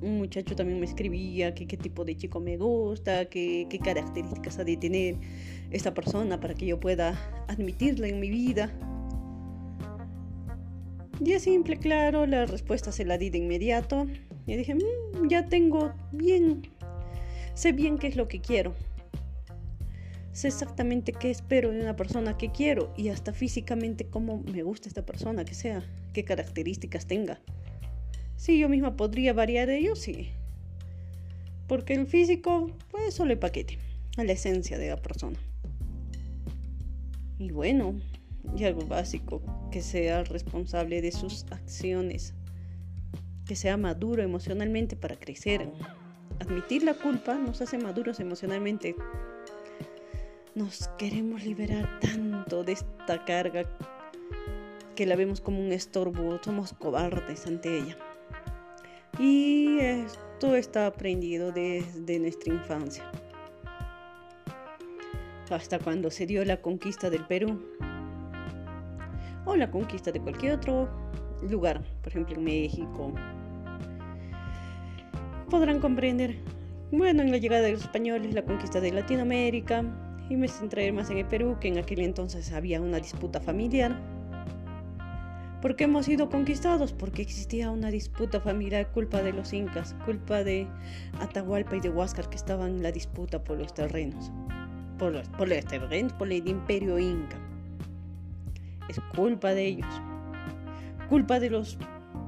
Un 0.00 0.18
muchacho 0.18 0.54
también 0.54 0.78
me 0.78 0.86
escribía 0.86 1.54
que 1.54 1.66
qué 1.66 1.76
tipo 1.76 2.04
de 2.04 2.16
chico 2.16 2.40
me 2.40 2.56
gusta, 2.56 3.24
qué, 3.26 3.66
características 3.82 4.58
ha 4.58 4.64
de 4.64 4.76
tener 4.76 5.16
esta 5.70 5.92
persona 5.92 6.38
para 6.38 6.54
que 6.54 6.66
yo 6.66 6.78
pueda 6.78 7.18
admitirla 7.48 8.08
en 8.08 8.20
mi 8.20 8.30
vida. 8.30 8.72
Y 11.24 11.32
es 11.32 11.42
simple, 11.42 11.76
claro, 11.78 12.26
la 12.26 12.46
respuesta 12.46 12.92
se 12.92 13.04
la 13.04 13.18
di 13.18 13.30
de 13.30 13.38
inmediato. 13.38 14.06
Y 14.46 14.56
dije, 14.56 14.74
mm, 14.74 15.28
ya 15.28 15.48
tengo 15.48 15.92
bien 16.12 16.62
Sé 17.58 17.72
bien 17.72 17.98
qué 17.98 18.06
es 18.06 18.14
lo 18.14 18.28
que 18.28 18.40
quiero. 18.40 18.72
Sé 20.30 20.46
exactamente 20.46 21.12
qué 21.12 21.28
espero 21.28 21.72
de 21.72 21.80
una 21.80 21.96
persona 21.96 22.38
que 22.38 22.52
quiero 22.52 22.94
y 22.96 23.08
hasta 23.08 23.32
físicamente 23.32 24.04
cómo 24.04 24.44
me 24.44 24.62
gusta 24.62 24.86
esta 24.86 25.04
persona 25.04 25.44
que 25.44 25.54
sea, 25.54 25.82
qué 26.12 26.24
características 26.24 27.06
tenga. 27.06 27.40
Sí, 28.38 28.56
yo 28.60 28.68
misma 28.68 28.96
podría 28.96 29.32
variar 29.32 29.68
ello, 29.68 29.96
sí. 29.96 30.30
Porque 31.66 31.94
el 31.94 32.06
físico, 32.06 32.70
pues 32.88 33.12
solo 33.12 33.32
el 33.32 33.38
paquete, 33.40 33.78
a 34.16 34.22
la 34.22 34.30
esencia 34.30 34.78
de 34.78 34.90
la 34.90 34.96
persona. 34.96 35.36
Y 37.40 37.50
bueno, 37.50 38.00
y 38.56 38.62
algo 38.62 38.86
básico, 38.86 39.42
que 39.72 39.82
sea 39.82 40.22
responsable 40.22 41.02
de 41.02 41.10
sus 41.10 41.46
acciones, 41.50 42.32
que 43.44 43.56
sea 43.56 43.76
maduro 43.76 44.22
emocionalmente 44.22 44.94
para 44.94 45.16
crecer. 45.16 45.68
Admitir 46.38 46.84
la 46.84 46.94
culpa 46.94 47.34
nos 47.34 47.60
hace 47.60 47.76
maduros 47.76 48.20
emocionalmente. 48.20 48.94
nos 50.54 50.86
queremos 50.96 51.44
liberar 51.44 51.98
tanto 51.98 52.62
de 52.62 52.72
esta 52.72 53.24
carga 53.24 53.64
que 54.94 55.06
la 55.06 55.16
vemos 55.16 55.40
como 55.40 55.60
un 55.60 55.72
estorbo, 55.72 56.40
somos 56.42 56.72
cobardes 56.72 57.44
ante 57.46 57.78
ella. 57.78 57.96
Y 59.18 59.78
esto 59.78 60.54
está 60.54 60.86
aprendido 60.86 61.50
desde 61.50 62.18
nuestra 62.18 62.54
infancia. 62.54 63.04
Hasta 65.50 65.78
cuando 65.78 66.10
se 66.10 66.26
dio 66.26 66.44
la 66.44 66.60
conquista 66.60 67.10
del 67.10 67.26
Perú. 67.26 67.60
O 69.44 69.56
la 69.56 69.70
conquista 69.70 70.12
de 70.12 70.20
cualquier 70.20 70.54
otro 70.54 70.88
lugar, 71.42 71.82
por 72.02 72.08
ejemplo 72.08 72.36
en 72.36 72.44
México. 72.44 73.12
Podrán 75.48 75.80
comprender, 75.80 76.36
bueno, 76.92 77.22
en 77.22 77.30
la 77.30 77.38
llegada 77.38 77.62
de 77.62 77.72
los 77.72 77.82
españoles, 77.82 78.34
la 78.34 78.44
conquista 78.44 78.80
de 78.80 78.92
Latinoamérica, 78.92 79.82
y 80.28 80.36
me 80.36 80.46
centraré 80.46 80.92
más 80.92 81.08
en 81.10 81.18
el 81.18 81.26
Perú, 81.26 81.56
que 81.60 81.68
en 81.68 81.78
aquel 81.78 82.00
entonces 82.00 82.52
había 82.52 82.80
una 82.80 82.98
disputa 82.98 83.40
familiar 83.40 83.98
¿Por 85.60 85.74
qué 85.74 85.84
hemos 85.84 86.06
sido 86.06 86.28
conquistados? 86.28 86.92
Porque 86.92 87.20
existía 87.20 87.72
una 87.72 87.90
disputa 87.90 88.40
familiar 88.40 88.92
culpa 88.92 89.22
de 89.22 89.32
los 89.32 89.52
incas, 89.52 89.96
culpa 90.04 90.44
de 90.44 90.68
Atahualpa 91.18 91.76
y 91.76 91.80
de 91.80 91.90
Huáscar 91.90 92.30
que 92.30 92.36
estaban 92.36 92.76
en 92.76 92.82
la 92.84 92.92
disputa 92.92 93.42
por 93.42 93.58
los 93.58 93.74
terrenos, 93.74 94.30
por 95.00 95.12
los, 95.12 95.28
por 95.30 95.48
los 95.48 95.64
terrenos, 95.64 96.12
por 96.12 96.32
el 96.32 96.46
imperio 96.46 96.96
inca. 97.00 97.36
Es 98.88 99.00
culpa 99.16 99.52
de 99.52 99.66
ellos, 99.66 100.02
culpa 101.08 101.40
de 101.40 101.50
los 101.50 101.76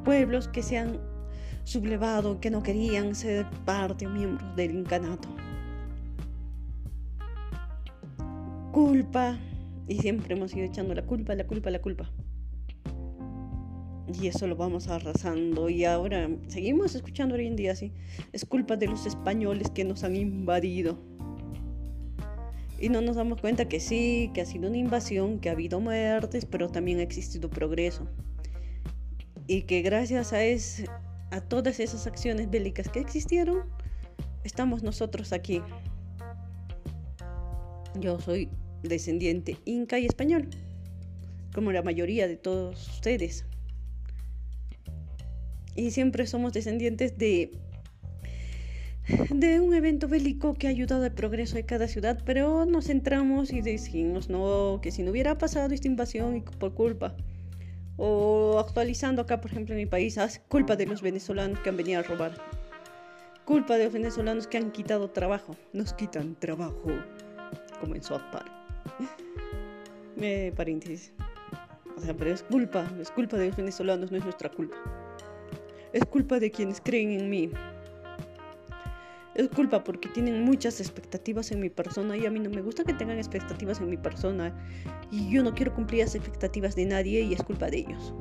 pueblos 0.05 0.49
que 0.49 0.65
se 0.65 0.79
han 0.79 0.99
sublevado, 1.63 2.41
que 2.41 2.51
no 2.51 2.65
querían 2.65 3.15
ser 3.15 3.47
parte 3.65 4.09
o 4.09 4.11
miembros 4.11 4.57
del 4.57 4.73
incanato. 4.73 5.29
Culpa, 8.73 9.39
y 9.87 9.99
siempre 9.99 10.35
hemos 10.35 10.53
ido 10.53 10.67
echando 10.67 10.95
la 10.97 11.03
culpa, 11.03 11.37
la 11.37 11.47
culpa, 11.47 11.71
la 11.71 11.81
culpa 11.81 12.11
y 14.19 14.29
eso 14.29 14.47
lo 14.47 14.57
vamos 14.57 14.89
arrasando 14.89 15.69
y 15.69 15.85
ahora 15.85 16.29
seguimos 16.49 16.95
escuchando 16.95 17.35
hoy 17.35 17.47
en 17.47 17.57
día 17.57 17.73
así. 17.73 17.93
Es 18.33 18.45
culpa 18.45 18.77
de 18.77 18.87
los 18.87 19.07
españoles 19.07 19.71
que 19.71 19.85
nos 19.85 20.05
han 20.05 20.17
invadido. 20.17 20.99
Y 22.79 22.89
no 22.89 23.03
nos 23.03 23.17
damos 23.17 23.41
cuenta 23.41 23.69
que 23.69 23.79
sí, 23.79 24.31
que 24.33 24.41
ha 24.41 24.47
sido 24.47 24.69
una 24.69 24.79
invasión, 24.79 25.39
que 25.39 25.51
ha 25.51 25.53
habido 25.53 25.81
muertes, 25.81 26.47
pero 26.47 26.69
también 26.69 26.99
ha 26.99 27.03
existido 27.03 27.51
progreso. 27.51 28.09
Y 29.47 29.63
que 29.63 29.83
gracias 29.83 30.33
a, 30.33 30.43
es, 30.43 30.85
a 31.31 31.41
todas 31.43 31.79
esas 31.79 32.07
acciones 32.07 32.51
bélicas 32.51 32.89
que 32.89 33.01
existieron, 33.01 33.65
estamos 34.45 34.83
nosotros 34.83 35.33
aquí. 35.33 35.61
Yo 37.99 38.19
soy 38.19 38.49
descendiente 38.83 39.59
inca 39.67 39.99
y 39.99 40.07
español, 40.07 40.49
como 41.53 41.73
la 41.73 41.83
mayoría 41.83 42.27
de 42.29 42.37
todos 42.37 42.89
ustedes 42.89 43.45
y 45.75 45.91
siempre 45.91 46.27
somos 46.27 46.53
descendientes 46.53 47.17
de 47.19 47.53
de 49.31 49.61
un 49.61 49.75
evento 49.75 50.09
bélico 50.09 50.55
que 50.55 50.67
ha 50.67 50.71
ayudado 50.71 51.05
al 51.05 51.13
progreso 51.13 51.57
de 51.57 51.65
cada 51.65 51.89
ciudad, 51.89 52.21
pero 52.25 52.65
nos 52.65 52.87
centramos 52.87 53.53
y 53.53 53.61
decimos 53.61 54.29
no, 54.29 54.81
que 54.83 54.91
si 54.93 55.03
no 55.03 55.11
hubiera 55.11 55.37
pasado 55.39 55.75
esta 55.75 55.89
invasión 55.89 56.45
por 56.59 56.75
culpa, 56.75 57.17
o 57.97 58.59
actualizando 58.59 59.23
acá, 59.23 59.41
por 59.41 59.51
ejemplo, 59.51 59.75
en 59.75 59.81
mi 59.81 59.87
país, 59.87 60.17
es 60.17 60.41
culpa 60.49 60.77
de 60.77 60.87
los 60.87 61.03
venezolanos 61.03 61.59
que 61.61 61.69
han 61.69 61.77
venido 61.77 62.01
a 62.01 62.03
robar, 62.03 62.35
culpa 63.45 63.77
de 63.77 63.85
los 63.85 63.93
venezolanos 63.93 64.47
que 64.47 64.59
han 64.59 64.71
quitado 64.71 65.11
trabajo, 65.11 65.57
nos 65.73 65.93
quitan 65.93 66.37
trabajo, 66.39 66.91
en 67.83 68.03
South 68.03 68.23
Park. 68.31 68.51
Me 70.17 70.53
paréntesis. 70.55 71.13
O 71.97 72.01
sea, 72.01 72.15
pero 72.15 72.33
es 72.33 72.43
culpa, 72.43 72.91
es 73.01 73.11
culpa 73.11 73.37
de 73.37 73.49
los 73.49 73.57
venezolanos, 73.57 74.11
no 74.11 74.19
es 74.19 74.25
nuestra 74.25 74.51
culpa. 74.51 74.77
Es 75.93 76.05
culpa 76.05 76.39
de 76.39 76.51
quienes 76.51 76.81
creen 76.81 77.11
en 77.11 77.29
mí. 77.29 77.51
Es 79.35 79.49
culpa 79.49 79.83
porque 79.83 80.09
tienen 80.09 80.45
muchas 80.45 80.81
expectativas 80.81 81.51
en 81.51 81.61
mi 81.61 81.71
persona 81.71 82.17
y 82.17 82.27
a 82.27 82.31
mí 82.31 82.39
no 82.41 82.51
me 82.51 82.63
gusta 82.63 82.85
que 82.85 82.95
tengan 82.95 83.19
expectativas 83.19 83.81
en 83.81 83.91
mi 83.91 83.97
persona 83.97 84.53
y 85.11 85.31
yo 85.31 85.43
no 85.43 85.55
quiero 85.55 85.75
cumplir 85.75 86.05
las 86.05 86.15
expectativas 86.15 86.77
de 86.77 86.85
nadie 86.85 87.23
y 87.23 87.33
es 87.33 87.43
culpa 87.43 87.71
de 87.71 87.79
ellos. 87.79 88.15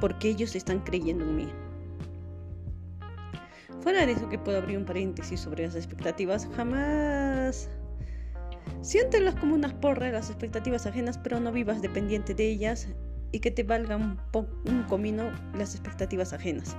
Porque 0.00 0.28
ellos 0.28 0.54
están 0.54 0.80
creyendo 0.80 1.24
en 1.24 1.36
mí. 1.36 1.48
Fuera 3.80 4.04
de 4.06 4.12
eso 4.12 4.28
que 4.28 4.38
puedo 4.38 4.58
abrir 4.58 4.78
un 4.78 4.84
paréntesis 4.84 5.40
sobre 5.40 5.64
las 5.66 5.74
expectativas, 5.74 6.48
jamás 6.54 7.68
siéntelas 8.82 9.34
como 9.36 9.54
unas 9.54 9.74
porras 9.74 10.12
las 10.12 10.28
expectativas 10.28 10.86
ajenas, 10.86 11.18
pero 11.18 11.40
no 11.40 11.50
vivas 11.50 11.82
dependiente 11.82 12.34
de 12.34 12.48
ellas 12.48 12.88
y 13.32 13.40
que 13.40 13.50
te 13.50 13.62
valgan 13.62 14.18
un 14.64 14.82
comino 14.84 15.30
las 15.56 15.74
expectativas 15.74 16.32
ajenas. 16.32 16.76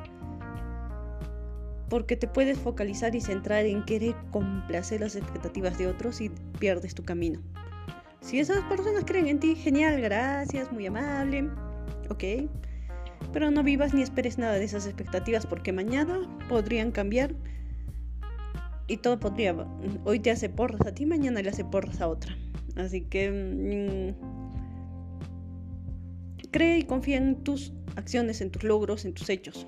Porque 1.90 2.16
te 2.16 2.28
puedes 2.28 2.58
focalizar 2.60 3.16
y 3.16 3.22
centrar 3.22 3.66
en 3.66 3.84
querer 3.84 4.16
complacer 4.32 5.02
las 5.02 5.16
expectativas 5.16 5.78
de 5.78 5.88
otros 5.88 6.22
y 6.22 6.30
pierdes 6.60 6.94
tu 6.94 7.04
camino. 7.04 7.40
Si 8.22 8.40
esas 8.40 8.62
personas 8.66 9.06
creen 9.06 9.28
en 9.28 9.40
ti, 9.40 9.56
genial, 9.56 10.00
gracias, 10.02 10.72
muy 10.72 10.86
amable, 10.86 11.50
ok. 12.10 12.50
Pero 13.34 13.52
no 13.52 13.64
vivas 13.64 13.94
ni 13.94 14.02
esperes 14.02 14.38
nada 14.38 14.54
de 14.54 14.66
esas 14.66 14.86
expectativas 14.86 15.46
porque 15.46 15.72
mañana 15.72 16.20
podrían 16.48 16.92
cambiar 16.92 17.34
y 18.88 18.98
todo 18.98 19.20
podría. 19.20 19.56
Hoy 20.04 20.20
te 20.20 20.32
hace 20.32 20.50
porras 20.50 20.82
a 20.86 20.94
ti, 20.94 21.06
mañana 21.06 21.42
le 21.42 21.50
hace 21.50 21.64
porras 21.64 22.02
a 22.02 22.08
otra. 22.08 22.36
Así 22.76 23.02
que 23.02 24.16
mm, 24.16 24.39
Cree 26.52 26.80
y 26.80 26.84
confía 26.84 27.18
en 27.18 27.44
tus 27.44 27.74
acciones, 27.96 28.42
en 28.42 28.50
tus 28.50 28.64
logros, 28.64 29.06
en 29.06 29.14
tus 29.14 29.30
hechos, 29.30 29.68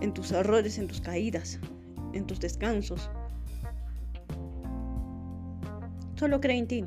en 0.00 0.14
tus 0.14 0.32
errores, 0.32 0.78
en 0.78 0.88
tus 0.88 1.02
caídas, 1.02 1.60
en 2.14 2.26
tus 2.26 2.40
descansos. 2.40 3.10
Solo 6.16 6.40
cree 6.40 6.56
en 6.56 6.66
ti. 6.66 6.84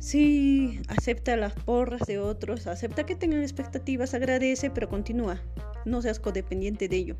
Sí, 0.00 0.80
acepta 0.88 1.36
las 1.36 1.54
porras 1.54 2.00
de 2.08 2.18
otros, 2.18 2.66
acepta 2.66 3.06
que 3.06 3.14
tengan 3.14 3.42
expectativas, 3.42 4.14
agradece, 4.14 4.70
pero 4.70 4.88
continúa. 4.88 5.40
No 5.84 6.02
seas 6.02 6.18
codependiente 6.18 6.88
de 6.88 6.96
ello. 6.96 7.16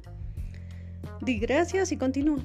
Di 1.21 1.39
gracias 1.39 1.93
y 1.93 1.97
continúa. 1.97 2.43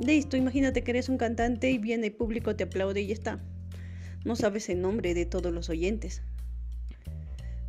Listo, 0.00 0.36
imagínate 0.36 0.84
que 0.84 0.92
eres 0.92 1.08
un 1.08 1.16
cantante 1.16 1.70
y 1.70 1.78
viene 1.78 2.08
el 2.08 2.12
público, 2.12 2.54
te 2.54 2.64
aplaude 2.64 3.00
y 3.00 3.08
ya 3.08 3.14
está. 3.14 3.40
No 4.24 4.36
sabes 4.36 4.68
el 4.68 4.80
nombre 4.80 5.14
de 5.14 5.26
todos 5.26 5.52
los 5.52 5.68
oyentes 5.68 6.22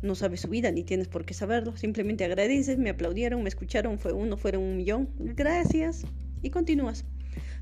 no 0.02 0.14
sabes 0.14 0.40
su 0.40 0.48
vida 0.48 0.70
ni 0.70 0.84
tienes 0.84 1.08
por 1.08 1.24
qué 1.24 1.34
saberlo. 1.34 1.76
Simplemente 1.76 2.24
agradeces, 2.24 2.78
me 2.78 2.90
aplaudieron, 2.90 3.42
me 3.42 3.48
escucharon, 3.48 3.98
fue 3.98 4.12
uno, 4.12 4.36
fueron 4.36 4.62
un 4.62 4.76
millón. 4.76 5.08
Gracias. 5.18 6.04
Y 6.42 6.50
continúas. 6.50 7.04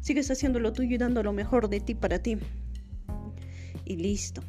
Sigues 0.01 0.31
haciendo 0.31 0.61
lo 0.61 0.73
tuyo 0.73 0.95
y 0.95 0.99
dando 0.99 1.23
lo 1.23 1.33
mejor 1.33 1.69
de 1.69 1.81
ti 1.81 1.95
para 1.95 2.19
ti. 2.23 2.39
Y 3.85 3.97
listo. 3.97 4.43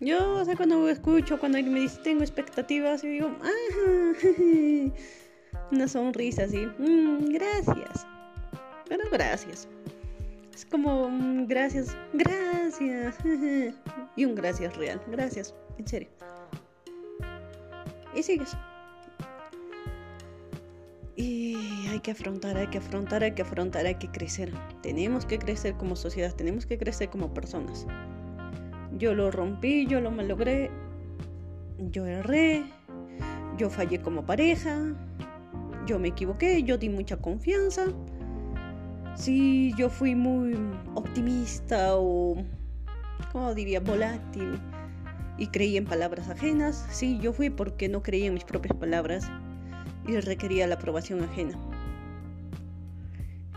Yo, 0.00 0.34
o 0.34 0.44
sea, 0.44 0.56
cuando 0.56 0.88
escucho, 0.88 1.38
cuando 1.38 1.62
me 1.62 1.80
dice 1.80 1.98
tengo 2.02 2.22
expectativas, 2.22 3.02
y 3.04 3.08
digo, 3.08 3.34
ah, 3.42 4.92
una 5.72 5.88
sonrisa 5.88 6.44
así, 6.44 6.66
mm, 6.78 7.32
gracias. 7.32 8.06
Pero 8.86 9.04
gracias. 9.10 9.66
Es 10.54 10.64
como 10.64 11.10
gracias, 11.48 11.96
gracias. 12.12 13.16
y 14.16 14.24
un 14.24 14.34
gracias 14.36 14.76
real. 14.76 15.00
Gracias, 15.08 15.52
en 15.78 15.88
serio. 15.88 16.08
Y 18.14 18.22
sigues. 18.22 18.56
Y 21.16 21.86
hay 21.88 21.98
que 22.00 22.12
afrontar, 22.12 22.56
hay 22.56 22.68
que 22.68 22.78
afrontar, 22.78 23.24
hay 23.24 23.32
que 23.32 23.42
afrontar, 23.42 23.86
hay 23.86 23.96
que 23.96 24.08
crecer. 24.08 24.52
Tenemos 24.80 25.26
que 25.26 25.38
crecer 25.38 25.74
como 25.74 25.96
sociedad, 25.96 26.32
tenemos 26.34 26.66
que 26.66 26.78
crecer 26.78 27.08
como 27.08 27.34
personas. 27.34 27.86
Yo 28.96 29.14
lo 29.14 29.32
rompí, 29.32 29.86
yo 29.86 30.00
lo 30.00 30.12
malogré, 30.12 30.70
yo 31.78 32.06
erré, 32.06 32.64
yo 33.58 33.70
fallé 33.70 34.00
como 34.00 34.24
pareja, 34.24 34.94
yo 35.86 35.98
me 35.98 36.08
equivoqué, 36.08 36.62
yo 36.62 36.78
di 36.78 36.88
mucha 36.88 37.16
confianza 37.16 37.86
si 39.14 39.72
yo 39.74 39.88
fui 39.88 40.14
muy 40.14 40.56
optimista 40.94 41.96
o, 41.96 42.36
¿cómo 43.32 43.54
diría?, 43.54 43.80
volátil 43.80 44.60
y 45.38 45.46
creí 45.48 45.76
en 45.76 45.84
palabras 45.84 46.28
ajenas. 46.28 46.86
Sí, 46.90 47.18
yo 47.20 47.32
fui 47.32 47.50
porque 47.50 47.88
no 47.88 48.02
creía 48.02 48.26
en 48.26 48.34
mis 48.34 48.44
propias 48.44 48.76
palabras 48.76 49.30
y 50.06 50.18
requería 50.20 50.66
la 50.66 50.74
aprobación 50.74 51.22
ajena. 51.22 51.58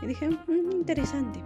Y 0.02 0.06
dije, 0.06 0.28
mm, 0.28 0.72
interesante. 0.72 1.40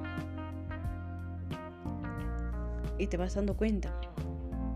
Y 2.98 3.06
te 3.06 3.16
vas 3.16 3.34
dando 3.34 3.56
cuenta. 3.56 3.92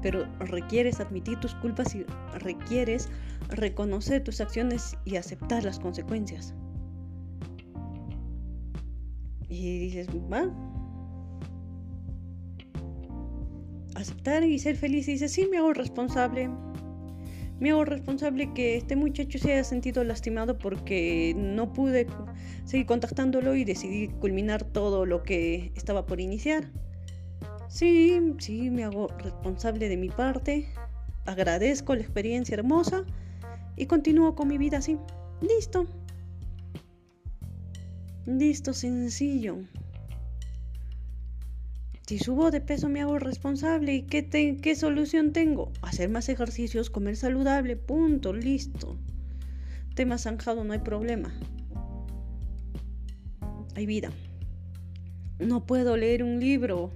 Pero 0.03 0.27
requieres 0.39 1.01
admitir 1.01 1.39
tus 1.41 1.55
culpas 1.57 1.95
y 1.95 2.05
requieres 2.39 3.09
reconocer 3.49 4.23
tus 4.25 4.41
acciones 4.41 4.97
y 5.05 5.17
aceptar 5.17 5.65
las 5.65 5.79
consecuencias. 5.79 6.55
Y 9.57 9.79
dices, 9.79 10.09
va. 10.31 10.51
Aceptar 13.95 14.45
y 14.45 14.59
ser 14.59 14.77
feliz. 14.77 15.09
Y 15.09 15.13
dices, 15.13 15.33
sí, 15.33 15.49
me 15.51 15.59
hago 15.59 15.73
responsable. 15.73 16.51
Me 17.59 17.71
hago 17.71 17.87
responsable 17.87 18.53
que 18.53 18.77
este 18.77 18.97
muchacho 18.97 19.39
se 19.39 19.55
haya 19.55 19.65
sentido 19.65 20.05
lastimado 20.05 20.59
porque 20.59 21.35
no 21.37 21.73
pude 21.73 22.07
seguir 22.65 22.85
contactándolo 22.85 23.55
y 23.55 23.65
decidí 23.65 24.09
culminar 24.09 24.63
todo 24.63 25.07
lo 25.07 25.23
que 25.23 25.73
estaba 25.75 26.05
por 26.05 26.21
iniciar. 26.21 26.71
Sí, 27.69 28.35
sí, 28.39 28.71
me 28.71 28.85
hago 28.85 29.09
responsable 29.19 29.89
de 29.89 29.97
mi 29.97 30.11
parte. 30.11 30.69
Agradezco 31.25 31.95
la 31.95 32.03
experiencia 32.03 32.55
hermosa 32.55 33.05
y 33.75 33.87
continúo 33.87 34.35
con 34.35 34.49
mi 34.49 34.59
vida 34.59 34.79
así. 34.79 34.99
Listo. 35.41 35.87
Listo, 38.27 38.75
sencillo. 38.75 39.59
Si 42.07 42.19
subo 42.19 42.51
de 42.51 42.61
peso 42.61 42.89
me 42.89 43.01
hago 43.01 43.19
responsable. 43.21 43.95
¿Y 43.95 44.03
qué, 44.03 44.59
qué 44.61 44.75
solución 44.75 45.33
tengo? 45.33 45.73
Hacer 45.83 46.09
más 46.09 46.29
ejercicios, 46.29 46.91
comer 46.91 47.17
saludable, 47.17 47.77
punto, 47.77 48.33
listo. 48.33 48.97
Tema 49.95 50.19
zanjado, 50.19 50.65
no 50.65 50.73
hay 50.73 50.81
problema. 50.81 51.33
Hay 53.77 53.87
vida. 53.87 54.11
No 55.39 55.65
puedo 55.65 55.97
leer 55.97 56.25
un 56.25 56.41
libro. 56.41 56.91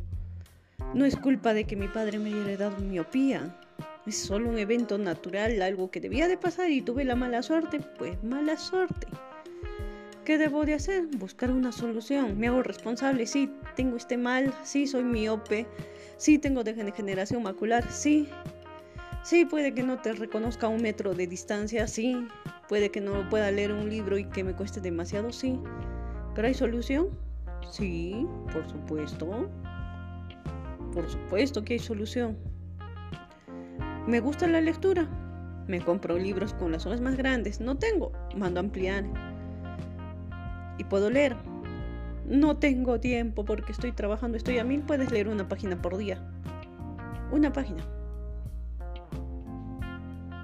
No 0.94 1.04
es 1.04 1.16
culpa 1.16 1.54
de 1.54 1.64
que 1.64 1.76
mi 1.76 1.86
padre 1.86 2.18
me 2.18 2.30
haya 2.30 2.42
heredado 2.42 2.78
miopía. 2.80 3.56
Es 4.04 4.16
solo 4.16 4.48
un 4.48 4.58
evento 4.58 4.98
natural, 4.98 5.62
algo 5.62 5.90
que 5.92 6.00
debía 6.00 6.26
de 6.26 6.38
pasar 6.38 6.70
y 6.70 6.82
tuve 6.82 7.04
la 7.04 7.14
mala 7.14 7.42
suerte. 7.42 7.80
Pues 7.98 8.22
mala 8.24 8.56
suerte. 8.56 9.06
¿Qué 10.30 10.38
debo 10.38 10.64
de 10.64 10.74
hacer? 10.74 11.08
Buscar 11.18 11.50
una 11.50 11.72
solución. 11.72 12.38
Me 12.38 12.46
hago 12.46 12.62
responsable. 12.62 13.26
Sí, 13.26 13.50
tengo 13.74 13.96
este 13.96 14.16
mal. 14.16 14.54
Sí, 14.62 14.86
soy 14.86 15.02
miope. 15.02 15.66
Sí, 16.18 16.38
tengo 16.38 16.62
degeneración 16.62 17.42
macular. 17.42 17.90
Sí. 17.90 18.28
Sí, 19.24 19.44
puede 19.44 19.74
que 19.74 19.82
no 19.82 19.98
te 19.98 20.12
reconozca 20.12 20.68
un 20.68 20.82
metro 20.82 21.14
de 21.14 21.26
distancia. 21.26 21.88
Sí. 21.88 22.28
Puede 22.68 22.92
que 22.92 23.00
no 23.00 23.28
pueda 23.28 23.50
leer 23.50 23.72
un 23.72 23.90
libro 23.90 24.18
y 24.18 24.24
que 24.24 24.44
me 24.44 24.54
cueste 24.54 24.80
demasiado. 24.80 25.32
Sí. 25.32 25.58
¿Pero 26.36 26.46
hay 26.46 26.54
solución? 26.54 27.08
Sí, 27.68 28.24
por 28.52 28.70
supuesto. 28.70 29.50
Por 30.92 31.10
supuesto 31.10 31.64
que 31.64 31.72
hay 31.72 31.80
solución. 31.80 32.38
Me 34.06 34.20
gusta 34.20 34.46
la 34.46 34.60
lectura. 34.60 35.08
Me 35.66 35.80
compro 35.80 36.16
libros 36.16 36.54
con 36.54 36.70
las 36.70 36.86
hojas 36.86 37.00
más 37.00 37.16
grandes. 37.16 37.60
No 37.60 37.76
tengo. 37.78 38.12
Mando 38.36 38.60
a 38.60 38.62
ampliar 38.62 39.29
y 40.80 40.84
puedo 40.84 41.10
leer. 41.10 41.36
No 42.26 42.56
tengo 42.56 43.00
tiempo 43.00 43.44
porque 43.44 43.72
estoy 43.72 43.92
trabajando, 43.92 44.38
estoy 44.38 44.58
a 44.58 44.64
mil, 44.64 44.82
puedes 44.82 45.10
leer 45.10 45.28
una 45.28 45.46
página 45.46 45.80
por 45.80 45.96
día. 45.98 46.18
Una 47.30 47.52
página. 47.52 47.84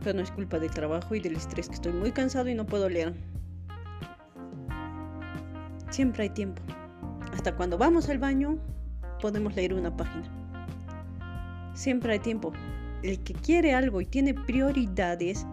Pero 0.02 0.18
no 0.18 0.22
es 0.22 0.30
culpa 0.30 0.58
del 0.58 0.70
trabajo 0.70 1.14
y 1.14 1.20
del 1.20 1.36
estrés, 1.36 1.68
que 1.68 1.74
estoy 1.74 1.92
muy 1.92 2.12
cansado 2.12 2.48
y 2.50 2.54
no 2.54 2.66
puedo 2.66 2.88
leer. 2.88 3.14
Siempre 5.88 6.24
hay 6.24 6.30
tiempo. 6.30 6.60
Hasta 7.32 7.56
cuando 7.56 7.78
vamos 7.78 8.10
al 8.10 8.18
baño, 8.18 8.58
podemos 9.22 9.56
leer 9.56 9.72
una 9.72 9.96
página. 9.96 10.24
Siempre 11.74 12.12
hay 12.12 12.18
tiempo. 12.18 12.52
El 13.02 13.20
que 13.20 13.32
quiere 13.32 13.74
algo 13.74 14.02
y 14.02 14.06
tiene 14.06 14.34
prioridades, 14.34 15.46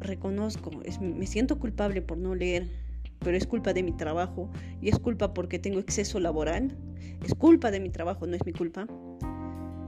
reconozco, 0.00 0.70
me 1.00 1.26
siento 1.26 1.58
culpable 1.58 2.02
por 2.02 2.18
no 2.18 2.34
leer 2.34 2.85
pero 3.20 3.36
es 3.36 3.46
culpa 3.46 3.72
de 3.72 3.82
mi 3.82 3.92
trabajo 3.92 4.50
y 4.80 4.88
es 4.88 4.98
culpa 4.98 5.34
porque 5.34 5.58
tengo 5.58 5.78
exceso 5.78 6.20
laboral. 6.20 6.76
Es 7.24 7.34
culpa 7.34 7.70
de 7.70 7.80
mi 7.80 7.90
trabajo, 7.90 8.26
no 8.26 8.36
es 8.36 8.44
mi 8.44 8.52
culpa. 8.52 8.86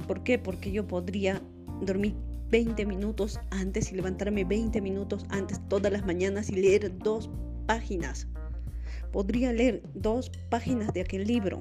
¿Por 0.07 0.23
qué? 0.23 0.39
Porque 0.39 0.73
yo 0.73 0.87
podría 0.87 1.43
dormir 1.83 2.15
20 2.51 2.87
minutos 2.87 3.39
antes 3.51 3.93
y 3.93 3.97
levantarme 3.97 4.45
20 4.45 4.81
minutos 4.81 5.27
antes 5.29 5.61
todas 5.69 5.93
las 5.93 6.05
mañanas 6.05 6.49
y 6.51 6.57
leer 6.57 6.97
dos 6.99 7.31
páginas. 7.67 8.27
Podría 9.13 9.53
leer 9.53 9.83
dos 9.95 10.31
páginas 10.49 10.93
de 10.93 11.03
aquel 11.03 11.27
libro. 11.27 11.61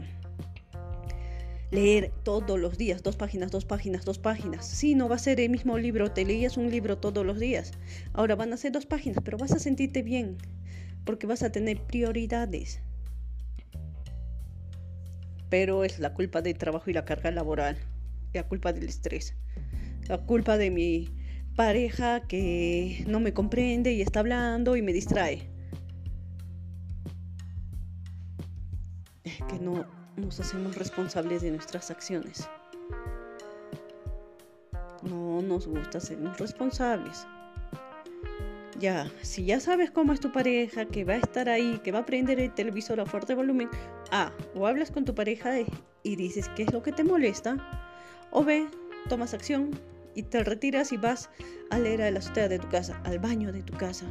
Leer 1.72 2.14
todos 2.24 2.58
los 2.58 2.78
días, 2.78 3.04
dos 3.04 3.18
páginas, 3.18 3.52
dos 3.52 3.66
páginas, 3.66 4.06
dos 4.06 4.20
páginas. 4.20 4.66
Sí, 4.66 4.96
no 4.96 5.10
va 5.10 5.16
a 5.16 5.20
ser 5.20 5.42
el 5.42 5.50
mismo 5.50 5.78
libro, 5.78 6.12
te 6.12 6.24
leías 6.24 6.56
un 6.56 6.72
libro 6.72 6.98
todos 6.98 7.26
los 7.26 7.40
días. 7.40 7.74
Ahora 8.14 8.36
van 8.36 8.54
a 8.54 8.58
ser 8.58 8.72
dos 8.72 8.86
páginas, 8.86 9.20
pero 9.24 9.38
vas 9.38 9.52
a 9.52 9.60
sentirte 9.60 10.02
bien 10.02 10.38
porque 11.08 11.26
vas 11.26 11.42
a 11.42 11.52
tener 11.52 11.82
prioridades. 11.82 12.82
Pero 15.50 15.86
es 15.86 15.98
la 16.00 16.14
culpa 16.14 16.42
del 16.42 16.58
trabajo 16.58 16.90
y 16.90 16.94
la 16.94 17.06
carga 17.06 17.32
laboral, 17.32 17.78
la 18.34 18.44
culpa 18.44 18.74
del 18.74 18.90
estrés, 18.90 19.34
la 20.10 20.18
culpa 20.18 20.58
de 20.58 20.70
mi 20.70 21.10
pareja 21.56 22.28
que 22.28 23.06
no 23.08 23.22
me 23.22 23.34
comprende 23.34 23.94
y 23.94 24.02
está 24.02 24.20
hablando 24.20 24.76
y 24.76 24.82
me 24.82 24.92
distrae. 24.92 25.50
Es 29.24 29.38
que 29.48 29.60
no 29.60 29.88
nos 30.18 30.40
hacemos 30.42 30.76
responsables 30.76 31.42
de 31.42 31.52
nuestras 31.52 31.90
acciones. 31.90 32.50
No 35.04 35.42
nos 35.42 35.68
gusta 35.68 36.02
sernos 36.02 36.38
responsables. 36.38 37.26
Ya, 38.80 39.12
si 39.24 39.44
ya 39.46 39.60
sabes 39.60 39.90
cómo 39.90 40.14
es 40.14 40.20
tu 40.20 40.32
pareja, 40.32 40.86
que 40.86 41.04
va 41.04 41.14
a 41.14 41.18
estar 41.18 41.50
ahí, 41.50 41.80
que 41.84 41.92
va 41.92 42.00
a 42.00 42.06
prender 42.06 42.40
el 42.40 42.54
televisor 42.54 43.00
a 43.00 43.08
fuerte 43.08 43.34
volumen, 43.34 43.70
A, 44.12 44.32
o 44.54 44.68
hablas 44.68 44.92
con 44.92 45.04
tu 45.04 45.16
pareja 45.16 45.56
y 46.04 46.16
dices 46.16 46.48
qué 46.56 46.64
es 46.64 46.72
lo 46.72 46.84
que 46.84 46.92
te 46.92 47.04
molesta, 47.04 47.58
o 48.30 48.44
B, 48.44 48.68
tomas 49.10 49.34
acción 49.34 49.72
y 50.14 50.22
te 50.22 50.44
retiras 50.44 50.92
y 50.92 50.98
vas 50.98 51.32
a 51.72 51.80
leer 51.80 52.04
a 52.04 52.12
la 52.12 52.20
azotea 52.20 52.50
de 52.50 52.60
tu 52.60 52.70
casa, 52.70 53.02
al 53.04 53.18
baño 53.18 53.52
de 53.52 53.64
tu 53.64 53.74
casa, 53.74 54.06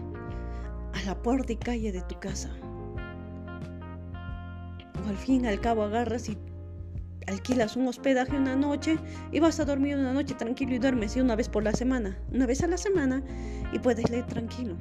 a 0.94 1.02
la 1.02 1.22
puerta 1.22 1.52
y 1.52 1.56
calle 1.56 1.92
de 1.92 2.02
tu 2.02 2.18
casa. 2.18 2.50
O 5.04 5.08
al 5.08 5.16
fin 5.16 5.46
al 5.46 5.60
cabo 5.60 5.84
agarras 5.84 6.28
y 6.28 6.36
alquilas 7.26 7.76
un 7.76 7.88
hospedaje 7.88 8.36
una 8.36 8.56
noche 8.56 8.98
y 9.32 9.40
vas 9.40 9.58
a 9.60 9.64
dormir 9.64 9.96
una 9.96 10.12
noche 10.12 10.34
tranquilo 10.34 10.74
y 10.74 10.78
duermes 10.78 11.16
una 11.16 11.36
vez 11.36 11.48
por 11.48 11.62
la 11.62 11.72
semana, 11.72 12.18
una 12.32 12.46
vez 12.46 12.62
a 12.62 12.66
la 12.66 12.76
semana 12.76 13.22
y 13.72 13.78
puedes 13.78 14.08
leer 14.10 14.26
tranquilo. 14.26 14.76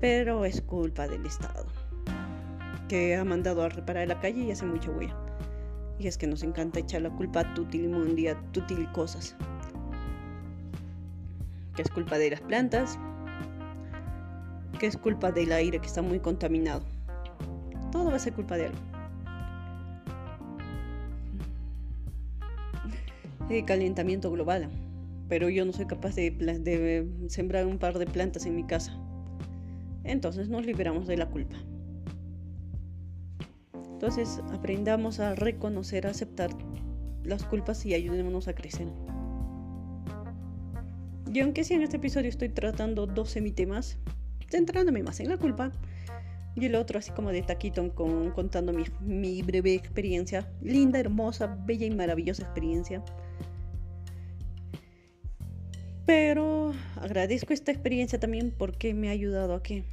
Pero 0.00 0.44
es 0.44 0.60
culpa 0.62 1.08
del 1.08 1.26
Estado, 1.26 1.66
que 2.88 3.16
ha 3.16 3.24
mandado 3.24 3.62
a 3.62 3.68
reparar 3.68 4.06
la 4.06 4.20
calle 4.20 4.42
y 4.42 4.50
hace 4.50 4.64
mucho 4.64 4.92
huella. 4.92 5.16
Y 5.98 6.06
es 6.06 6.16
que 6.16 6.28
nos 6.28 6.44
encanta 6.44 6.78
echar 6.78 7.02
la 7.02 7.10
culpa 7.10 7.40
a 7.40 7.54
tutil 7.54 7.88
mundia, 7.88 8.40
tutil 8.52 8.90
cosas. 8.92 9.34
Que 11.74 11.82
es 11.82 11.90
culpa 11.90 12.18
de 12.18 12.30
las 12.30 12.40
plantas, 12.40 12.96
que 14.78 14.86
es 14.86 14.96
culpa 14.96 15.32
del 15.32 15.50
aire 15.50 15.80
que 15.80 15.86
está 15.86 16.02
muy 16.02 16.20
contaminado. 16.20 16.84
Todo 17.90 18.10
va 18.10 18.16
a 18.16 18.20
ser 18.20 18.34
culpa 18.34 18.56
de 18.56 18.66
algo. 18.66 18.97
El 23.50 23.64
calentamiento 23.64 24.30
global 24.30 24.68
pero 25.28 25.48
yo 25.50 25.64
no 25.64 25.72
soy 25.72 25.86
capaz 25.86 26.14
de, 26.14 27.06
sembrar 27.28 27.66
un 27.66 27.78
par 27.78 27.98
de 27.98 28.06
plantas 28.06 28.46
en 28.46 28.56
mi 28.56 28.64
casa. 28.64 28.98
Entonces 30.04 30.48
nos 30.48 30.64
liberamos 30.64 31.06
de 31.06 31.18
la 31.18 31.28
culpa. 31.28 31.56
Entonces 33.92 34.40
aprendamos 34.52 35.20
a 35.20 35.34
reconocer, 35.34 36.06
a 36.06 36.10
aceptar 36.10 36.50
las 37.24 37.44
culpas 37.44 37.84
y 37.84 37.94
ayudémonos 37.94 38.48
a 38.48 38.54
crecer. 38.54 38.88
Y 41.32 41.40
aunque 41.40 41.62
sí 41.62 41.74
en 41.74 41.82
este 41.82 41.98
episodio 41.98 42.30
estoy 42.30 42.48
tratando 42.48 43.06
dos 43.06 43.30
semitemas, 43.30 43.98
centrándome 44.48 45.02
más 45.02 45.20
en 45.20 45.28
la 45.28 45.36
culpa 45.36 45.72
y 46.54 46.64
el 46.64 46.74
otro 46.74 46.98
así 46.98 47.10
como 47.10 47.30
de 47.30 47.42
taquito 47.42 47.94
con, 47.94 48.30
contando 48.30 48.72
mi 48.72 49.42
breve 49.42 49.74
experiencia, 49.74 50.50
linda, 50.62 50.98
hermosa, 50.98 51.58
bella 51.66 51.84
y 51.84 51.90
maravillosa 51.90 52.44
experiencia 52.44 53.04
pero 56.08 56.72
agradezco 56.96 57.52
esta 57.52 57.70
experiencia 57.70 58.18
también 58.18 58.50
porque 58.50 58.94
me 58.94 59.08
ha 59.08 59.10
ayudado 59.10 59.52
a 59.52 59.62
que 59.62 59.84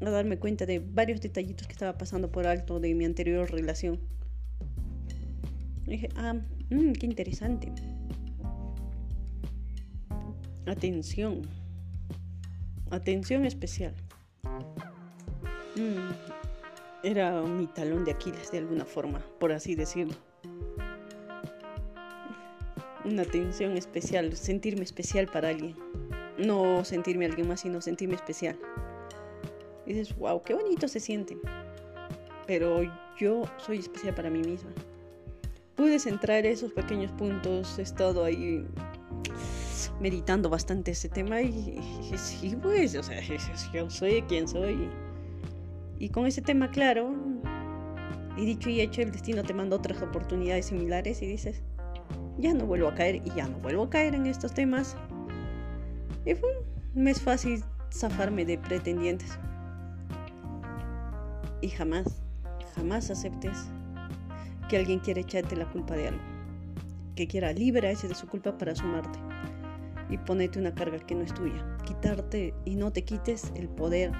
a 0.00 0.08
darme 0.08 0.38
cuenta 0.38 0.66
de 0.66 0.78
varios 0.78 1.20
detallitos 1.20 1.66
que 1.66 1.72
estaba 1.72 1.98
pasando 1.98 2.30
por 2.30 2.46
alto 2.46 2.78
de 2.78 2.94
mi 2.94 3.04
anterior 3.04 3.50
relación. 3.50 3.98
dije, 5.84 6.08
ah, 6.14 6.34
mm, 6.70 6.92
qué 6.92 7.06
interesante. 7.06 7.72
Atención. 10.66 11.42
Atención 12.90 13.46
especial. 13.46 13.94
Mm, 15.74 16.12
era 17.02 17.42
mi 17.42 17.66
talón 17.66 18.04
de 18.04 18.12
Aquiles 18.12 18.52
de 18.52 18.58
alguna 18.58 18.84
forma, 18.84 19.26
por 19.40 19.50
así 19.50 19.74
decirlo 19.74 20.27
una 23.04 23.22
atención 23.22 23.76
especial, 23.76 24.36
sentirme 24.36 24.82
especial 24.82 25.26
para 25.26 25.48
alguien. 25.48 25.76
No 26.38 26.84
sentirme 26.84 27.26
alguien 27.26 27.48
más, 27.48 27.60
sino 27.60 27.80
sentirme 27.80 28.14
especial. 28.14 28.58
Dices, 29.86 30.16
wow, 30.16 30.42
qué 30.42 30.54
bonito 30.54 30.86
se 30.88 31.00
siente. 31.00 31.36
Pero 32.46 32.82
yo 33.18 33.42
soy 33.58 33.78
especial 33.78 34.14
para 34.14 34.30
mí 34.30 34.40
misma. 34.40 34.70
pude 35.74 35.98
centrar 35.98 36.44
esos 36.44 36.72
pequeños 36.72 37.12
puntos. 37.12 37.78
He 37.78 37.82
estado 37.82 38.24
ahí 38.24 38.66
meditando 40.00 40.48
bastante 40.48 40.90
ese 40.90 41.08
tema 41.08 41.40
y, 41.40 41.80
sí, 42.16 42.56
pues, 42.60 42.94
o 42.96 43.02
sea, 43.02 43.20
yo 43.72 43.90
soy 43.90 44.22
quien 44.22 44.48
soy. 44.48 44.88
Y 45.98 46.08
con 46.10 46.26
ese 46.26 46.42
tema 46.42 46.70
claro, 46.70 47.14
y 48.36 48.44
dicho 48.44 48.70
y 48.70 48.80
hecho, 48.80 49.02
el 49.02 49.10
destino 49.10 49.42
te 49.42 49.54
manda 49.54 49.76
otras 49.76 50.00
oportunidades 50.02 50.66
similares 50.66 51.22
y 51.22 51.26
dices, 51.26 51.62
ya 52.38 52.54
no 52.54 52.66
vuelvo 52.66 52.88
a 52.88 52.94
caer 52.94 53.16
y 53.16 53.30
ya 53.34 53.48
no 53.48 53.58
vuelvo 53.58 53.84
a 53.84 53.90
caer 53.90 54.14
en 54.14 54.26
estos 54.26 54.54
temas. 54.54 54.96
Y 56.24 56.34
fue, 56.34 56.50
me 56.94 57.10
es 57.10 57.20
fácil 57.20 57.64
zafarme 57.92 58.44
de 58.44 58.58
pretendientes. 58.58 59.38
Y 61.60 61.68
jamás, 61.68 62.22
jamás 62.76 63.10
aceptes 63.10 63.66
que 64.68 64.76
alguien 64.76 65.00
quiera 65.00 65.20
echarte 65.20 65.56
la 65.56 65.68
culpa 65.70 65.94
de 65.96 66.08
algo. 66.08 66.22
Que 67.16 67.26
quiera 67.26 67.52
librarse 67.52 68.06
de 68.06 68.14
su 68.14 68.28
culpa 68.28 68.56
para 68.56 68.74
sumarte. 68.74 69.18
Y 70.10 70.18
ponerte 70.18 70.58
una 70.58 70.74
carga 70.74 70.98
que 70.98 71.14
no 71.14 71.22
es 71.22 71.34
tuya. 71.34 71.76
Quitarte 71.84 72.54
y 72.64 72.76
no 72.76 72.92
te 72.92 73.04
quites 73.04 73.52
el 73.56 73.68
poder. 73.68 74.12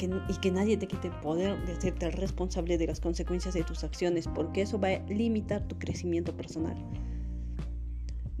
y 0.00 0.36
que 0.38 0.50
nadie 0.50 0.78
te 0.78 0.86
quite 0.86 1.08
el 1.08 1.14
poder 1.20 1.62
de 1.66 1.72
hacerte 1.74 2.10
responsable 2.10 2.78
de 2.78 2.86
las 2.86 3.00
consecuencias 3.00 3.52
de 3.52 3.64
tus 3.64 3.84
acciones. 3.84 4.26
Porque 4.26 4.62
eso 4.62 4.80
va 4.80 4.88
a 4.88 4.98
limitar 5.08 5.68
tu 5.68 5.78
crecimiento 5.78 6.34
personal. 6.34 6.76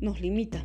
Nos 0.00 0.20
limita 0.20 0.62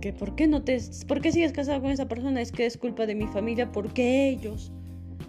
que 0.00 0.12
por 0.12 0.36
qué 0.36 0.46
no 0.46 0.62
te 0.62 0.78
por 1.08 1.20
qué 1.20 1.32
sigues 1.32 1.52
casado 1.52 1.80
con 1.80 1.90
esa 1.90 2.06
persona 2.06 2.40
es 2.40 2.52
que 2.52 2.66
es 2.66 2.78
culpa 2.78 3.04
de 3.04 3.16
mi 3.16 3.26
familia 3.26 3.72
porque 3.72 4.28
ellos 4.28 4.70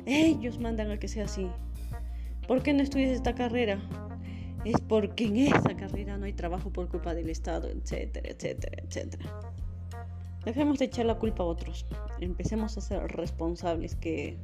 ellos 0.05 0.59
mandan 0.59 0.91
a 0.91 0.99
que 0.99 1.07
sea 1.07 1.25
así 1.25 1.47
¿por 2.47 2.61
qué 2.61 2.73
no 2.73 2.83
estudias 2.83 3.09
esta 3.09 3.33
carrera? 3.33 3.81
es 4.65 4.75
porque 4.87 5.25
en 5.25 5.37
esa 5.37 5.75
carrera 5.75 6.17
no 6.17 6.25
hay 6.25 6.33
trabajo 6.33 6.69
por 6.69 6.89
culpa 6.89 7.13
del 7.13 7.29
Estado, 7.29 7.69
etcétera, 7.69 8.29
etcétera, 8.29 8.83
etcétera. 8.83 9.39
Dejemos 10.45 10.79
de 10.79 10.85
echar 10.85 11.05
la 11.05 11.15
culpa 11.15 11.43
a 11.43 11.47
otros. 11.47 11.85
Empecemos 12.19 12.77
a 12.77 12.81
ser 12.81 13.01
responsables, 13.15 13.95
que 13.95 14.37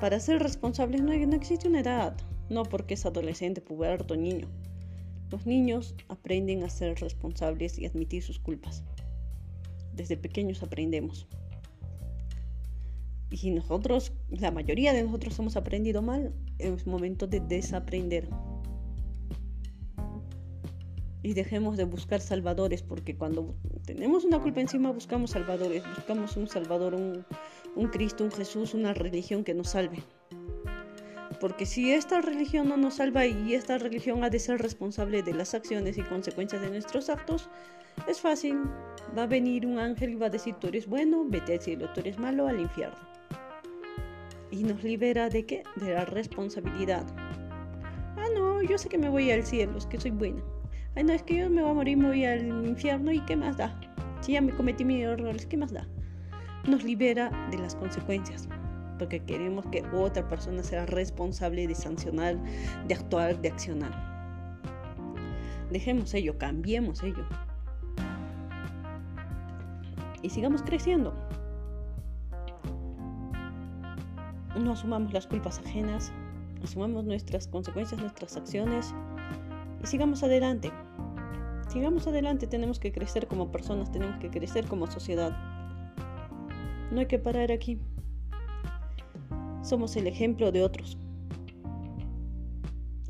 para 0.00 0.20
ser 0.20 0.42
responsables 0.42 1.02
no, 1.02 1.14
no 1.14 1.36
existe 1.36 1.68
una 1.68 1.80
edad, 1.80 2.16
no 2.50 2.64
porque 2.64 2.94
es 2.94 3.06
adolescente, 3.06 3.60
puberto, 3.60 4.16
niño. 4.16 4.48
Los 5.32 5.46
niños 5.46 5.96
aprenden 6.08 6.62
a 6.62 6.70
ser 6.70 7.00
responsables 7.00 7.78
y 7.78 7.86
admitir 7.86 8.22
sus 8.22 8.38
culpas 8.38 8.84
desde 9.94 10.16
pequeños 10.16 10.62
aprendemos. 10.62 11.26
Y 13.30 13.50
nosotros, 13.50 14.12
la 14.28 14.50
mayoría 14.50 14.92
de 14.92 15.02
nosotros 15.02 15.38
hemos 15.38 15.56
aprendido 15.56 16.02
mal, 16.02 16.34
es 16.58 16.86
momento 16.86 17.26
de 17.26 17.40
desaprender. 17.40 18.28
Y 21.22 21.34
dejemos 21.34 21.76
de 21.76 21.84
buscar 21.84 22.20
salvadores, 22.20 22.82
porque 22.82 23.16
cuando 23.16 23.54
tenemos 23.86 24.24
una 24.24 24.40
culpa 24.40 24.60
encima 24.60 24.90
buscamos 24.90 25.30
salvadores, 25.30 25.82
buscamos 25.96 26.36
un 26.36 26.48
salvador, 26.48 26.94
un, 26.94 27.24
un 27.76 27.88
Cristo, 27.88 28.24
un 28.24 28.32
Jesús, 28.32 28.74
una 28.74 28.92
religión 28.92 29.44
que 29.44 29.54
nos 29.54 29.70
salve. 29.70 30.02
Porque 31.42 31.66
si 31.66 31.90
esta 31.90 32.20
religión 32.20 32.68
no 32.68 32.76
nos 32.76 32.94
salva 32.94 33.26
y 33.26 33.54
esta 33.54 33.76
religión 33.76 34.22
ha 34.22 34.30
de 34.30 34.38
ser 34.38 34.62
responsable 34.62 35.24
de 35.24 35.34
las 35.34 35.54
acciones 35.54 35.98
y 35.98 36.02
consecuencias 36.02 36.62
de 36.62 36.70
nuestros 36.70 37.10
actos, 37.10 37.50
es 38.06 38.20
fácil. 38.20 38.60
Va 39.18 39.24
a 39.24 39.26
venir 39.26 39.66
un 39.66 39.80
ángel 39.80 40.10
y 40.10 40.14
va 40.14 40.26
a 40.26 40.30
decir, 40.30 40.54
tú 40.60 40.68
eres 40.68 40.86
bueno, 40.86 41.24
vete 41.26 41.54
al 41.54 41.60
cielo, 41.60 41.92
tú 41.92 41.98
eres 41.98 42.16
malo, 42.16 42.46
al 42.46 42.60
infierno. 42.60 42.96
Y 44.52 44.62
nos 44.62 44.84
libera 44.84 45.28
de 45.28 45.44
qué? 45.44 45.64
De 45.74 45.92
la 45.92 46.04
responsabilidad. 46.04 47.04
Ah, 48.16 48.28
no, 48.36 48.62
yo 48.62 48.78
sé 48.78 48.88
que 48.88 48.98
me 48.98 49.08
voy 49.08 49.32
al 49.32 49.44
cielo, 49.44 49.76
es 49.76 49.86
que 49.86 49.98
soy 49.98 50.12
buena. 50.12 50.44
Ay, 50.94 51.02
no, 51.02 51.12
es 51.12 51.24
que 51.24 51.38
yo 51.38 51.50
me 51.50 51.60
voy 51.60 51.72
a 51.72 51.74
morir, 51.74 51.96
me 51.96 52.06
voy 52.06 52.24
al 52.24 52.46
infierno 52.64 53.10
y 53.10 53.18
¿qué 53.18 53.34
más 53.34 53.56
da? 53.56 53.76
Si 54.20 54.34
ya 54.34 54.40
me 54.40 54.54
cometí 54.54 54.84
mis 54.84 55.02
errores, 55.04 55.44
¿qué 55.46 55.56
más 55.56 55.72
da? 55.72 55.88
Nos 56.68 56.84
libera 56.84 57.32
de 57.50 57.58
las 57.58 57.74
consecuencias 57.74 58.48
porque 59.02 59.18
queremos 59.18 59.66
que 59.66 59.84
otra 59.92 60.28
persona 60.28 60.62
sea 60.62 60.86
responsable 60.86 61.66
de 61.66 61.74
sancionar, 61.74 62.38
de 62.86 62.94
actuar, 62.94 63.36
de 63.40 63.48
accionar. 63.48 63.90
Dejemos 65.72 66.14
ello, 66.14 66.38
cambiemos 66.38 67.02
ello 67.02 67.26
y 70.22 70.30
sigamos 70.30 70.62
creciendo. 70.62 71.12
No 74.56 74.70
asumamos 74.70 75.12
las 75.12 75.26
culpas 75.26 75.58
ajenas, 75.58 76.12
asumamos 76.62 77.04
nuestras 77.04 77.48
consecuencias, 77.48 78.00
nuestras 78.00 78.36
acciones 78.36 78.94
y 79.82 79.86
sigamos 79.88 80.22
adelante. 80.22 80.70
Sigamos 81.66 82.06
adelante, 82.06 82.46
tenemos 82.46 82.78
que 82.78 82.92
crecer 82.92 83.26
como 83.26 83.50
personas, 83.50 83.90
tenemos 83.90 84.16
que 84.20 84.30
crecer 84.30 84.64
como 84.66 84.86
sociedad. 84.86 85.36
No 86.92 87.00
hay 87.00 87.06
que 87.06 87.18
parar 87.18 87.50
aquí. 87.50 87.80
Somos 89.72 89.96
el 89.96 90.06
ejemplo 90.06 90.52
de 90.52 90.62
otros. 90.62 90.98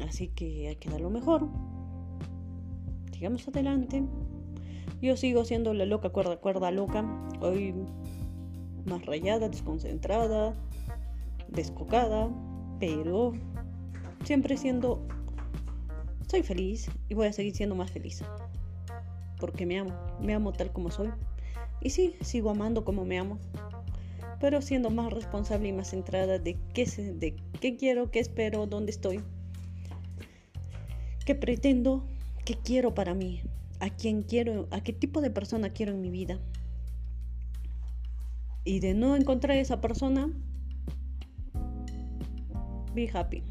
Así 0.07 0.29
que 0.29 0.69
hay 0.69 0.77
que 0.77 0.89
dar 0.91 1.01
lo 1.01 1.11
mejor. 1.11 1.49
Sigamos 3.11 3.49
adelante. 3.49 4.05
Yo 5.01 5.17
sigo 5.17 5.45
siendo 5.45 5.75
la 5.75 5.87
loca 5.87 6.11
cuerda, 6.11 6.37
cuerda 6.37 6.71
loca. 6.71 7.05
Hoy 7.41 7.75
más 8.85 9.05
rayada, 9.07 9.49
desconcentrada, 9.49 10.55
descocada, 11.49 12.31
pero 12.79 13.33
siempre 14.23 14.57
siendo... 14.57 15.05
Soy 16.29 16.45
feliz 16.45 16.89
y 17.09 17.15
voy 17.15 17.27
a 17.27 17.33
seguir 17.33 17.57
siendo 17.57 17.75
más 17.75 17.91
feliz. 17.91 18.23
Porque 19.41 19.67
me 19.67 19.81
amo, 19.81 19.97
me 20.21 20.33
amo 20.33 20.53
tal 20.53 20.73
como 20.73 20.93
soy. 20.93 21.11
Y 21.81 21.91
sí, 21.91 22.15
sigo 22.21 22.51
amando 22.51 22.85
como 22.85 23.05
me 23.05 23.19
amo. 23.19 23.41
Pero 24.43 24.61
siendo 24.61 24.91
más 24.91 25.11
responsable 25.11 25.69
y 25.69 25.73
más 25.73 25.89
centrada 25.89 26.39
de 26.39 26.59
qué, 26.75 26.85
de 26.85 27.35
qué 27.59 27.77
quiero, 27.79 28.11
qué 28.11 28.19
espero, 28.19 28.67
dónde 28.67 28.91
estoy. 28.91 29.23
¿Qué 31.25 31.35
pretendo? 31.35 32.05
¿Qué 32.45 32.59
quiero 32.63 32.93
para 32.93 33.15
mí? 33.15 33.41
a 33.83 33.91
quién 33.91 34.23
quiero, 34.23 34.69
a 34.71 34.81
qué 34.81 34.93
tipo 34.93 35.21
de 35.21 35.31
persona 35.31 35.71
quiero 35.71 35.91
en 35.91 36.01
mi 36.01 36.09
vida. 36.09 36.39
Y 38.65 38.79
de 38.79 38.95
no 38.95 39.17
encontrar 39.17 39.57
esa 39.57 39.81
persona, 39.81 40.31
be 42.95 43.11
happy. 43.13 43.43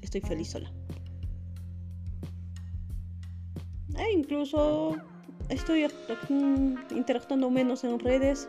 Estoy 0.00 0.22
feliz 0.22 0.48
sola. 0.48 0.72
E 3.98 4.12
incluso 4.12 4.96
estoy 5.50 5.86
interactuando 6.90 7.50
menos 7.50 7.84
en 7.84 7.98
redes, 7.98 8.48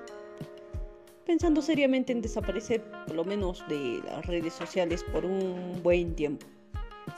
pensando 1.26 1.62
seriamente 1.62 2.14
en 2.14 2.22
desaparecer 2.22 2.84
por 3.08 3.16
lo 3.16 3.24
menos 3.26 3.64
de 3.68 4.02
las 4.06 4.26
redes 4.26 4.54
sociales 4.54 5.04
por 5.04 5.26
un 5.26 5.82
buen 5.84 6.16
tiempo. 6.16 6.46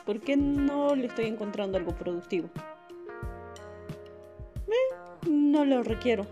Porque 0.05 0.37
no 0.37 0.95
le 0.95 1.07
estoy 1.07 1.25
encontrando 1.25 1.77
algo 1.77 1.95
productivo 1.95 2.49
no 5.57 5.65
lo 5.65 5.83
requiero. 5.83 6.25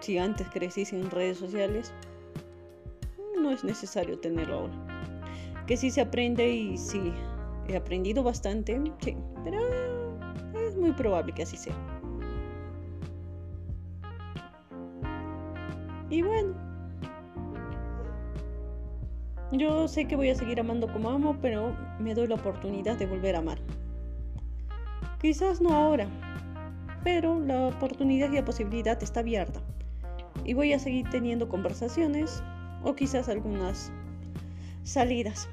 Si 0.00 0.18
antes 0.18 0.46
crecí 0.48 0.84
sin 0.84 1.10
redes 1.10 1.38
sociales, 1.38 1.92
no 3.40 3.50
es 3.50 3.64
necesario 3.64 4.18
tenerlo 4.18 4.60
ahora. 4.60 4.74
Que 5.66 5.76
sí 5.76 5.90
se 5.90 6.00
aprende 6.00 6.48
y 6.48 6.78
sí, 6.78 7.12
he 7.68 7.76
aprendido 7.76 8.22
bastante, 8.22 8.80
sí, 9.00 9.16
pero 9.44 9.58
es 10.66 10.76
muy 10.76 10.92
probable 10.92 11.32
que 11.32 11.42
así 11.42 11.56
sea. 11.56 11.74
Y 16.08 16.22
bueno, 16.22 16.54
yo 19.52 19.88
sé 19.88 20.06
que 20.06 20.16
voy 20.16 20.30
a 20.30 20.34
seguir 20.34 20.60
amando 20.60 20.92
como 20.92 21.10
amo, 21.10 21.36
pero 21.42 21.76
me 21.98 22.14
doy 22.14 22.28
la 22.28 22.36
oportunidad 22.36 22.96
de 22.96 23.06
volver 23.06 23.34
a 23.34 23.40
amar. 23.40 23.58
Quizás 25.20 25.60
no 25.60 25.74
ahora, 25.74 26.06
pero 27.04 27.40
la 27.40 27.68
oportunidad 27.68 28.30
y 28.32 28.36
la 28.36 28.44
posibilidad 28.44 29.02
está 29.02 29.20
abierta. 29.20 29.60
Y 30.44 30.54
voy 30.54 30.72
a 30.72 30.78
seguir 30.78 31.08
teniendo 31.10 31.48
conversaciones 31.48 32.42
o 32.84 32.94
quizás 32.94 33.28
algunas 33.28 33.92
salidas 34.84 35.48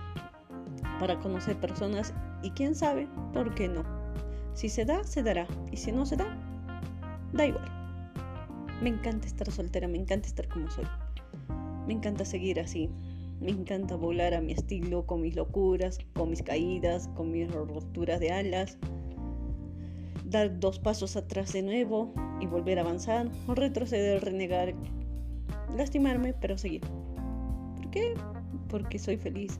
para 0.99 1.19
conocer 1.19 1.57
personas 1.57 2.13
y 2.43 2.51
quién 2.51 2.75
sabe, 2.75 3.07
¿por 3.33 3.53
qué 3.55 3.67
no? 3.67 3.83
Si 4.53 4.69
se 4.69 4.85
da, 4.85 5.03
se 5.03 5.23
dará. 5.23 5.47
Y 5.71 5.77
si 5.77 5.91
no 5.91 6.05
se 6.05 6.17
da, 6.17 6.25
da 7.33 7.45
igual. 7.45 7.69
Me 8.81 8.89
encanta 8.89 9.27
estar 9.27 9.51
soltera, 9.51 9.87
me 9.87 9.97
encanta 9.97 10.27
estar 10.27 10.47
como 10.47 10.69
soy. 10.71 10.85
Me 11.85 11.93
encanta 11.93 12.25
seguir 12.25 12.59
así. 12.59 12.89
Me 13.39 13.51
encanta 13.51 13.95
volar 13.95 14.33
a 14.33 14.41
mi 14.41 14.53
estilo, 14.53 15.05
con 15.05 15.21
mis 15.21 15.35
locuras, 15.35 15.99
con 16.13 16.29
mis 16.29 16.41
caídas, 16.41 17.07
con 17.09 17.31
mis 17.31 17.51
rupturas 17.51 18.19
de 18.19 18.31
alas 18.31 18.77
dar 20.29 20.59
dos 20.59 20.79
pasos 20.79 21.15
atrás 21.15 21.53
de 21.53 21.61
nuevo 21.61 22.13
y 22.41 22.47
volver 22.47 22.79
a 22.79 22.81
avanzar, 22.81 23.29
o 23.47 23.55
retroceder, 23.55 24.23
renegar, 24.23 24.73
lastimarme, 25.75 26.33
pero 26.33 26.57
seguir. 26.57 26.81
¿Por 27.75 27.89
qué? 27.91 28.13
Porque 28.69 28.99
soy 28.99 29.17
feliz, 29.17 29.59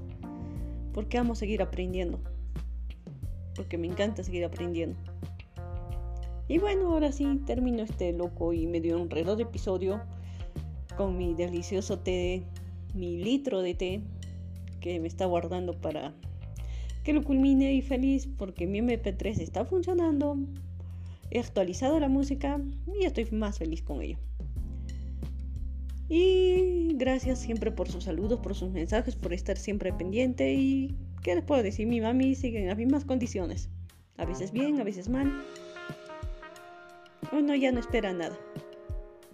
porque 0.94 1.18
amo 1.18 1.36
seguir 1.36 1.62
aprendiendo. 1.62 2.20
porque 3.56 3.80
me 3.80 3.88
encanta 3.88 4.24
seguir 4.24 4.46
aprendiendo. 4.46 5.00
Y 6.48 6.60
bueno, 6.60 6.94
ahora 6.94 7.12
sí 7.12 7.26
termino 7.48 7.82
este 7.82 8.13
loco 8.13 8.54
y 8.54 8.68
medio 8.68 8.98
enredo 9.00 9.36
de 9.36 9.44
episodio 9.44 10.00
con 10.96 11.18
mi 11.18 11.34
delicioso 11.34 11.98
té, 11.98 12.44
mi 12.98 13.18
litro 13.24 13.62
de 13.62 13.74
té 13.74 14.02
que 14.82 15.00
me 15.00 15.08
está 15.08 15.26
guardando 15.26 15.80
para 15.80 16.14
que 17.04 17.14
lo 17.14 17.24
culmine 17.24 17.74
y 17.74 17.82
feliz 17.82 18.28
porque 18.38 18.68
mi 18.68 18.80
MP3 18.80 19.40
está 19.40 19.66
funcionando. 19.66 20.38
He 21.32 21.40
actualizado 21.40 22.00
la 22.00 22.10
música 22.10 22.62
y 23.00 23.06
estoy 23.06 23.28
más 23.32 23.60
feliz 23.60 23.82
con 23.82 24.02
ello. 24.02 24.18
Y 26.10 26.94
gracias 26.96 27.40
siempre 27.40 27.72
por 27.72 27.90
sus 27.90 28.06
saludos, 28.06 28.40
por 28.40 28.56
sus 28.56 28.72
mensajes, 28.72 29.16
por 29.16 29.34
estar 29.34 29.58
siempre 29.58 29.92
pendiente. 29.94 30.54
Y 30.54 30.96
qué 31.22 31.36
les 31.36 31.44
puedo 31.44 31.64
decir, 31.64 31.88
mi 31.88 32.00
mami 32.00 32.36
sigue 32.36 32.62
en 32.62 32.68
las 32.68 32.78
mismas 32.78 33.06
condiciones. 33.06 33.70
A 34.18 34.26
veces 34.26 34.52
bien, 34.52 34.80
a 34.80 34.84
veces 34.84 35.10
mal 35.10 35.44
uno 37.32 37.56
ya 37.56 37.72
no 37.72 37.80
espera 37.80 38.14
nada. 38.14 38.38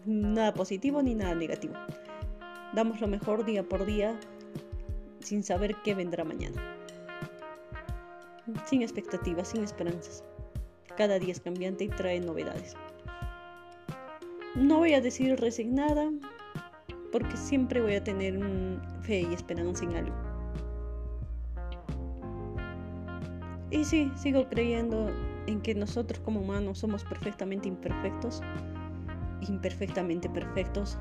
Nada 0.06 0.54
positivo 0.54 1.02
ni 1.02 1.16
nada 1.16 1.36
negativo. 1.36 1.76
Damos 2.74 3.00
lo 3.02 3.08
mejor 3.08 3.46
día 3.46 3.64
por 3.64 3.86
día 3.86 4.20
sin 5.20 5.44
saber 5.44 5.76
qué 5.84 5.94
vendrá 5.94 6.24
mañana. 6.24 6.60
Sin 8.66 8.82
expectativas, 8.82 9.50
sin 9.50 9.64
esperanzas. 9.64 10.24
Cada 10.98 11.20
día 11.20 11.32
es 11.32 11.40
cambiante 11.40 11.84
y 11.84 11.90
trae 11.90 12.20
novedades. 12.20 12.76
No 14.56 14.80
voy 14.80 14.94
a 14.94 15.02
decir 15.02 15.40
resignada 15.40 16.12
porque 17.12 17.38
siempre 17.38 17.80
voy 17.80 17.96
a 17.96 18.04
tener 18.04 18.40
fe 19.02 19.22
y 19.22 19.34
esperanza 19.34 19.84
en 19.84 19.96
algo. 19.96 20.16
Y 23.70 23.86
sí, 23.86 24.12
sigo 24.16 24.48
creyendo 24.50 25.12
en 25.46 25.62
que 25.62 25.76
nosotros 25.76 26.20
como 26.22 26.42
humanos 26.42 26.80
somos 26.80 27.04
perfectamente 27.04 27.68
imperfectos, 27.68 28.42
imperfectamente 29.42 30.28
perfectos 30.30 30.98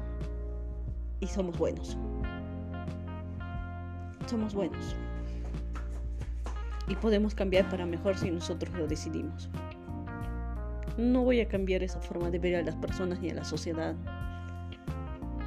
y 1.22 1.28
somos 1.28 1.56
buenos. 1.56 1.96
Somos 4.26 4.54
buenos. 4.54 4.96
Y 6.88 6.96
podemos 6.96 7.34
cambiar 7.34 7.68
para 7.70 7.86
mejor 7.86 8.18
si 8.18 8.30
nosotros 8.30 8.74
lo 8.76 8.88
decidimos. 8.88 9.48
No 10.98 11.22
voy 11.22 11.40
a 11.40 11.48
cambiar 11.48 11.82
esa 11.84 12.00
forma 12.00 12.28
de 12.30 12.40
ver 12.40 12.56
a 12.56 12.62
las 12.62 12.74
personas 12.76 13.20
ni 13.20 13.30
a 13.30 13.34
la 13.34 13.44
sociedad. 13.44 13.94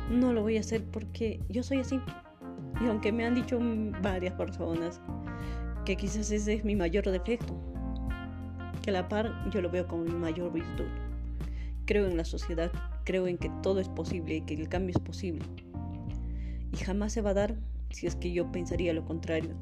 No 0.09 0.31
lo 0.31 0.43
voy 0.43 0.57
a 0.57 0.61
hacer 0.61 0.83
porque 0.85 1.41
yo 1.49 1.61
soy 1.61 1.79
así. 1.79 1.99
Y 2.81 2.87
aunque 2.87 3.11
me 3.11 3.25
han 3.25 3.35
dicho 3.35 3.59
varias 4.01 4.33
personas 4.33 5.01
que 5.83 5.97
quizás 5.97 6.31
ese 6.31 6.53
es 6.53 6.63
mi 6.63 6.75
mayor 6.75 7.09
defecto, 7.11 7.53
que 8.81 8.91
a 8.91 8.93
la 8.93 9.09
par 9.09 9.49
yo 9.51 9.61
lo 9.61 9.69
veo 9.69 9.87
como 9.87 10.03
mi 10.05 10.11
mayor 10.11 10.53
virtud. 10.53 10.87
Creo 11.85 12.07
en 12.07 12.17
la 12.17 12.25
sociedad, 12.25 12.71
creo 13.05 13.27
en 13.27 13.37
que 13.37 13.49
todo 13.63 13.79
es 13.79 13.87
posible 13.87 14.35
y 14.35 14.41
que 14.41 14.55
el 14.55 14.67
cambio 14.67 14.93
es 14.95 15.01
posible. 15.01 15.45
Y 16.73 16.77
jamás 16.77 17.13
se 17.13 17.21
va 17.21 17.29
a 17.29 17.35
dar 17.35 17.55
si 17.91 18.07
es 18.07 18.15
que 18.15 18.33
yo 18.33 18.51
pensaría 18.51 18.93
lo 18.93 19.05
contrario. 19.05 19.55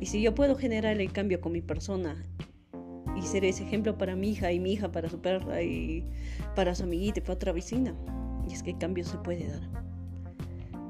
Y 0.00 0.06
si 0.06 0.22
yo 0.22 0.34
puedo 0.34 0.54
generar 0.54 1.00
el 1.00 1.10
cambio 1.10 1.40
con 1.40 1.52
mi 1.52 1.62
persona 1.62 2.24
y 3.16 3.22
ser 3.22 3.44
ese 3.44 3.64
ejemplo 3.64 3.96
para 3.96 4.14
mi 4.14 4.30
hija 4.30 4.52
y 4.52 4.60
mi 4.60 4.72
hija 4.72 4.92
para 4.92 5.08
su 5.08 5.20
perra 5.20 5.62
y 5.62 6.04
para 6.54 6.74
su 6.74 6.84
amiguita 6.84 7.20
y 7.20 7.22
para 7.22 7.34
otra 7.34 7.52
vecina, 7.52 7.94
y 8.48 8.52
es 8.52 8.62
que 8.62 8.70
el 8.70 8.78
cambio 8.78 9.04
se 9.04 9.18
puede 9.18 9.48
dar. 9.48 9.62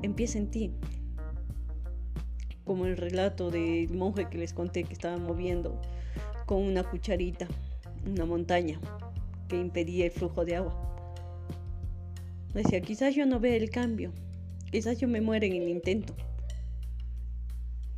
Empieza 0.03 0.39
en 0.39 0.51
ti, 0.51 0.73
como 2.65 2.87
el 2.87 2.97
relato 2.97 3.51
del 3.51 3.91
monje 3.91 4.29
que 4.29 4.39
les 4.39 4.53
conté 4.53 4.85
que 4.85 4.95
estaba 4.95 5.17
moviendo 5.17 5.81
con 6.47 6.63
una 6.63 6.83
cucharita, 6.83 7.47
una 8.07 8.25
montaña 8.25 8.81
que 9.49 9.59
impedía 9.59 10.07
el 10.07 10.11
flujo 10.11 10.45
de 10.45 10.57
agua. 10.57 10.94
Decía, 12.55 12.81
quizás 12.81 13.17
yo 13.17 13.27
no 13.27 13.41
vea 13.41 13.57
el 13.57 13.69
cambio, 13.69 14.13
quizás 14.71 14.99
yo 14.99 15.09
me 15.09 15.21
muera 15.21 15.45
en 15.45 15.55
el 15.55 15.69
intento, 15.69 16.15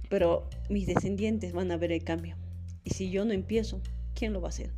pero 0.09 0.49
mis 0.71 0.87
descendientes 0.87 1.53
van 1.53 1.71
a 1.71 1.77
ver 1.77 1.93
el 1.93 2.03
cambio. 2.03 2.37
Y 2.83 2.91
si 2.91 3.11
yo 3.11 3.25
no 3.27 3.33
empiezo, 3.33 3.83
¿quién 4.15 4.33
lo 4.33 4.41
va 4.41 4.49
a 4.49 4.51
hacer? 4.51 4.71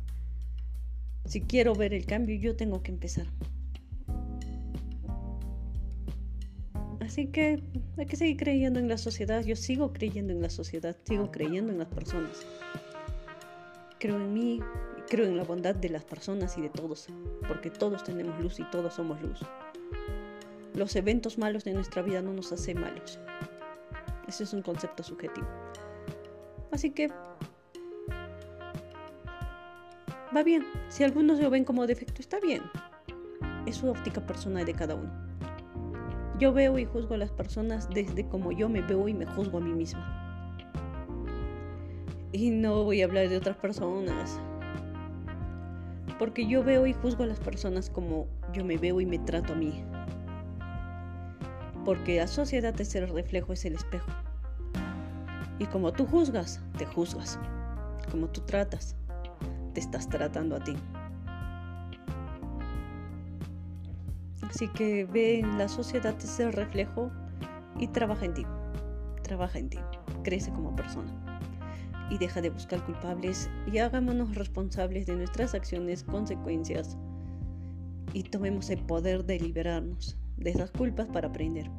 Si 1.25 1.41
quiero 1.41 1.75
ver 1.75 1.93
el 1.93 2.05
cambio, 2.05 2.35
yo 2.35 2.55
tengo 2.55 2.83
que 2.83 2.91
empezar. 2.91 3.27
Así 6.99 7.27
que 7.27 7.63
hay 7.97 8.05
que 8.05 8.17
seguir 8.17 8.37
creyendo 8.37 8.79
en 8.79 8.87
la 8.87 8.97
sociedad. 8.97 9.43
Yo 9.43 9.55
sigo 9.55 9.93
creyendo 9.93 10.33
en 10.33 10.41
la 10.41 10.49
sociedad, 10.49 10.95
sigo 11.05 11.31
creyendo 11.31 11.71
en 11.71 11.79
las 11.79 11.87
personas. 11.87 12.45
Creo 13.99 14.17
en 14.17 14.33
mí, 14.33 14.59
creo 15.09 15.25
en 15.25 15.37
la 15.37 15.43
bondad 15.43 15.75
de 15.75 15.89
las 15.89 16.03
personas 16.03 16.57
y 16.57 16.61
de 16.61 16.69
todos, 16.69 17.07
porque 17.47 17.69
todos 17.69 18.03
tenemos 18.03 18.39
luz 18.41 18.59
y 18.59 18.63
todos 18.71 18.93
somos 18.93 19.21
luz. 19.21 19.39
Los 20.75 20.95
eventos 20.95 21.37
malos 21.37 21.63
de 21.63 21.73
nuestra 21.73 22.01
vida 22.01 22.21
no 22.21 22.33
nos 22.33 22.51
hacen 22.51 22.79
malos. 22.79 23.19
Ese 24.27 24.43
es 24.43 24.53
un 24.53 24.61
concepto 24.61 25.03
subjetivo. 25.03 25.47
Así 26.71 26.91
que 26.91 27.09
va 30.35 30.43
bien. 30.43 30.65
Si 30.89 31.03
algunos 31.03 31.39
lo 31.39 31.49
ven 31.49 31.65
como 31.65 31.87
defecto, 31.87 32.21
está 32.21 32.39
bien. 32.39 32.61
Es 33.65 33.77
su 33.77 33.89
óptica 33.89 34.25
personal 34.25 34.65
de 34.65 34.73
cada 34.73 34.95
uno. 34.95 35.11
Yo 36.39 36.53
veo 36.53 36.77
y 36.79 36.85
juzgo 36.85 37.15
a 37.15 37.17
las 37.17 37.31
personas 37.31 37.89
desde 37.89 38.25
como 38.27 38.51
yo 38.51 38.69
me 38.69 38.81
veo 38.81 39.07
y 39.07 39.13
me 39.13 39.25
juzgo 39.25 39.57
a 39.57 39.61
mí 39.61 39.73
misma. 39.73 40.55
Y 42.31 42.51
no 42.51 42.83
voy 42.83 43.01
a 43.01 43.05
hablar 43.05 43.27
de 43.27 43.37
otras 43.37 43.57
personas. 43.57 44.39
Porque 46.17 46.47
yo 46.47 46.63
veo 46.63 46.85
y 46.85 46.93
juzgo 46.93 47.23
a 47.23 47.27
las 47.27 47.39
personas 47.39 47.89
como 47.89 48.27
yo 48.53 48.65
me 48.65 48.77
veo 48.77 49.01
y 49.01 49.05
me 49.05 49.19
trato 49.19 49.53
a 49.53 49.55
mí. 49.55 49.83
Porque 51.85 52.17
la 52.17 52.27
sociedad 52.27 52.79
es 52.79 52.95
el 52.95 53.07
reflejo, 53.09 53.53
es 53.53 53.65
el 53.65 53.75
espejo. 53.75 54.11
Y 55.59 55.65
como 55.65 55.91
tú 55.91 56.05
juzgas, 56.05 56.61
te 56.77 56.85
juzgas. 56.85 57.39
Como 58.11 58.27
tú 58.27 58.41
tratas, 58.41 58.95
te 59.73 59.79
estás 59.79 60.07
tratando 60.07 60.55
a 60.55 60.59
ti. 60.59 60.75
Así 64.49 64.67
que 64.69 65.05
ve 65.05 65.39
en 65.39 65.57
la 65.57 65.67
sociedad 65.67 66.15
ese 66.17 66.51
reflejo 66.51 67.11
y 67.77 67.87
trabaja 67.87 68.25
en 68.25 68.33
ti. 68.33 68.45
Trabaja 69.23 69.59
en 69.59 69.69
ti. 69.69 69.79
Crece 70.23 70.51
como 70.51 70.75
persona 70.75 71.29
y 72.09 72.17
deja 72.17 72.41
de 72.41 72.49
buscar 72.49 72.83
culpables 72.85 73.49
y 73.71 73.77
hagámonos 73.77 74.35
responsables 74.35 75.05
de 75.05 75.15
nuestras 75.15 75.53
acciones, 75.53 76.03
consecuencias 76.03 76.97
y 78.13 78.23
tomemos 78.23 78.69
el 78.69 78.79
poder 78.79 79.25
de 79.25 79.39
liberarnos 79.39 80.17
de 80.37 80.51
esas 80.51 80.71
culpas 80.71 81.07
para 81.07 81.27
aprender. 81.27 81.69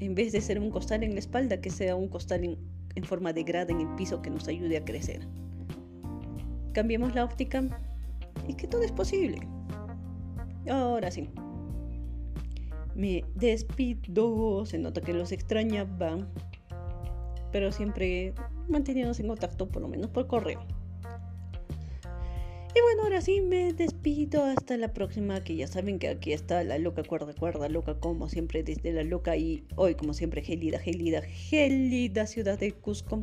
En 0.00 0.14
vez 0.14 0.32
de 0.32 0.40
ser 0.40 0.58
un 0.58 0.70
costal 0.70 1.02
en 1.02 1.14
la 1.14 1.20
espalda, 1.20 1.60
que 1.60 1.70
sea 1.70 1.96
un 1.96 2.08
costal 2.08 2.44
en, 2.44 3.04
forma 3.04 3.32
de 3.32 3.42
grada 3.42 3.72
en 3.72 3.80
el 3.80 3.94
piso 3.96 4.22
que 4.22 4.30
nos 4.30 4.48
ayude 4.48 4.76
a 4.76 4.84
crecer. 4.84 5.26
Cambiemos 6.72 7.14
la 7.14 7.24
óptica 7.24 7.64
y 8.48 8.54
que 8.54 8.66
todo 8.66 8.82
es 8.82 8.92
posible. 8.92 9.38
Ahora 10.68 11.10
sí. 11.10 11.28
Me 12.94 13.24
despido, 13.34 14.64
se 14.66 14.78
nota 14.78 15.00
que 15.00 15.12
los 15.12 15.32
extrañaba, 15.32 16.18
pero 17.50 17.72
siempre 17.72 18.34
manteniéndonos 18.68 19.18
en 19.18 19.28
contacto, 19.28 19.68
por 19.68 19.82
lo 19.82 19.88
menos 19.88 20.10
por 20.10 20.26
correo. 20.28 20.64
Y 22.76 22.80
bueno, 22.80 23.02
ahora 23.04 23.20
sí 23.20 23.40
me 23.40 23.72
despido 23.72 24.44
hasta 24.44 24.76
la 24.76 24.92
próxima, 24.92 25.44
que 25.44 25.54
ya 25.54 25.68
saben 25.68 26.00
que 26.00 26.08
aquí 26.08 26.32
está 26.32 26.64
la 26.64 26.76
loca 26.78 27.04
cuerda 27.04 27.32
cuerda, 27.32 27.68
loca 27.68 28.00
como 28.00 28.28
siempre 28.28 28.64
desde 28.64 28.92
la 28.92 29.04
loca 29.04 29.36
y 29.36 29.64
hoy 29.76 29.94
como 29.94 30.12
siempre 30.12 30.42
gelida, 30.42 30.80
gelida, 30.80 31.22
gelida 31.22 32.26
ciudad 32.26 32.58
de 32.58 32.72
Cusco. 32.72 33.22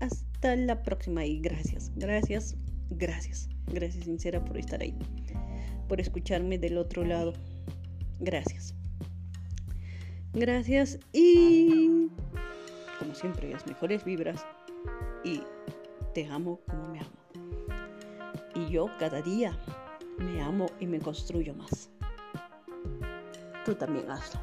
Hasta 0.00 0.56
la 0.56 0.82
próxima 0.82 1.26
y 1.26 1.38
gracias, 1.40 1.92
gracias, 1.96 2.56
gracias, 2.88 3.50
gracias 3.66 4.04
sincera 4.04 4.42
por 4.42 4.56
estar 4.56 4.80
ahí, 4.80 4.94
por 5.86 6.00
escucharme 6.00 6.58
del 6.58 6.78
otro 6.78 7.04
lado. 7.04 7.34
Gracias. 8.20 8.74
Gracias 10.32 10.98
y 11.12 12.08
como 12.98 13.14
siempre, 13.14 13.50
las 13.50 13.66
mejores 13.66 14.02
vibras 14.04 14.46
y 15.24 15.42
te 16.14 16.24
amo 16.24 16.60
como 16.66 16.88
me 16.88 17.00
amo. 17.00 17.21
Yo 18.72 18.88
cada 18.98 19.20
día 19.20 19.54
me 20.16 20.40
amo 20.40 20.64
y 20.80 20.86
me 20.86 20.98
construyo 20.98 21.52
más. 21.54 21.90
Tú 23.66 23.74
también 23.74 24.10
hazlo. 24.10 24.40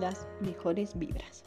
Las 0.00 0.26
mejores 0.40 0.98
vibras. 0.98 1.44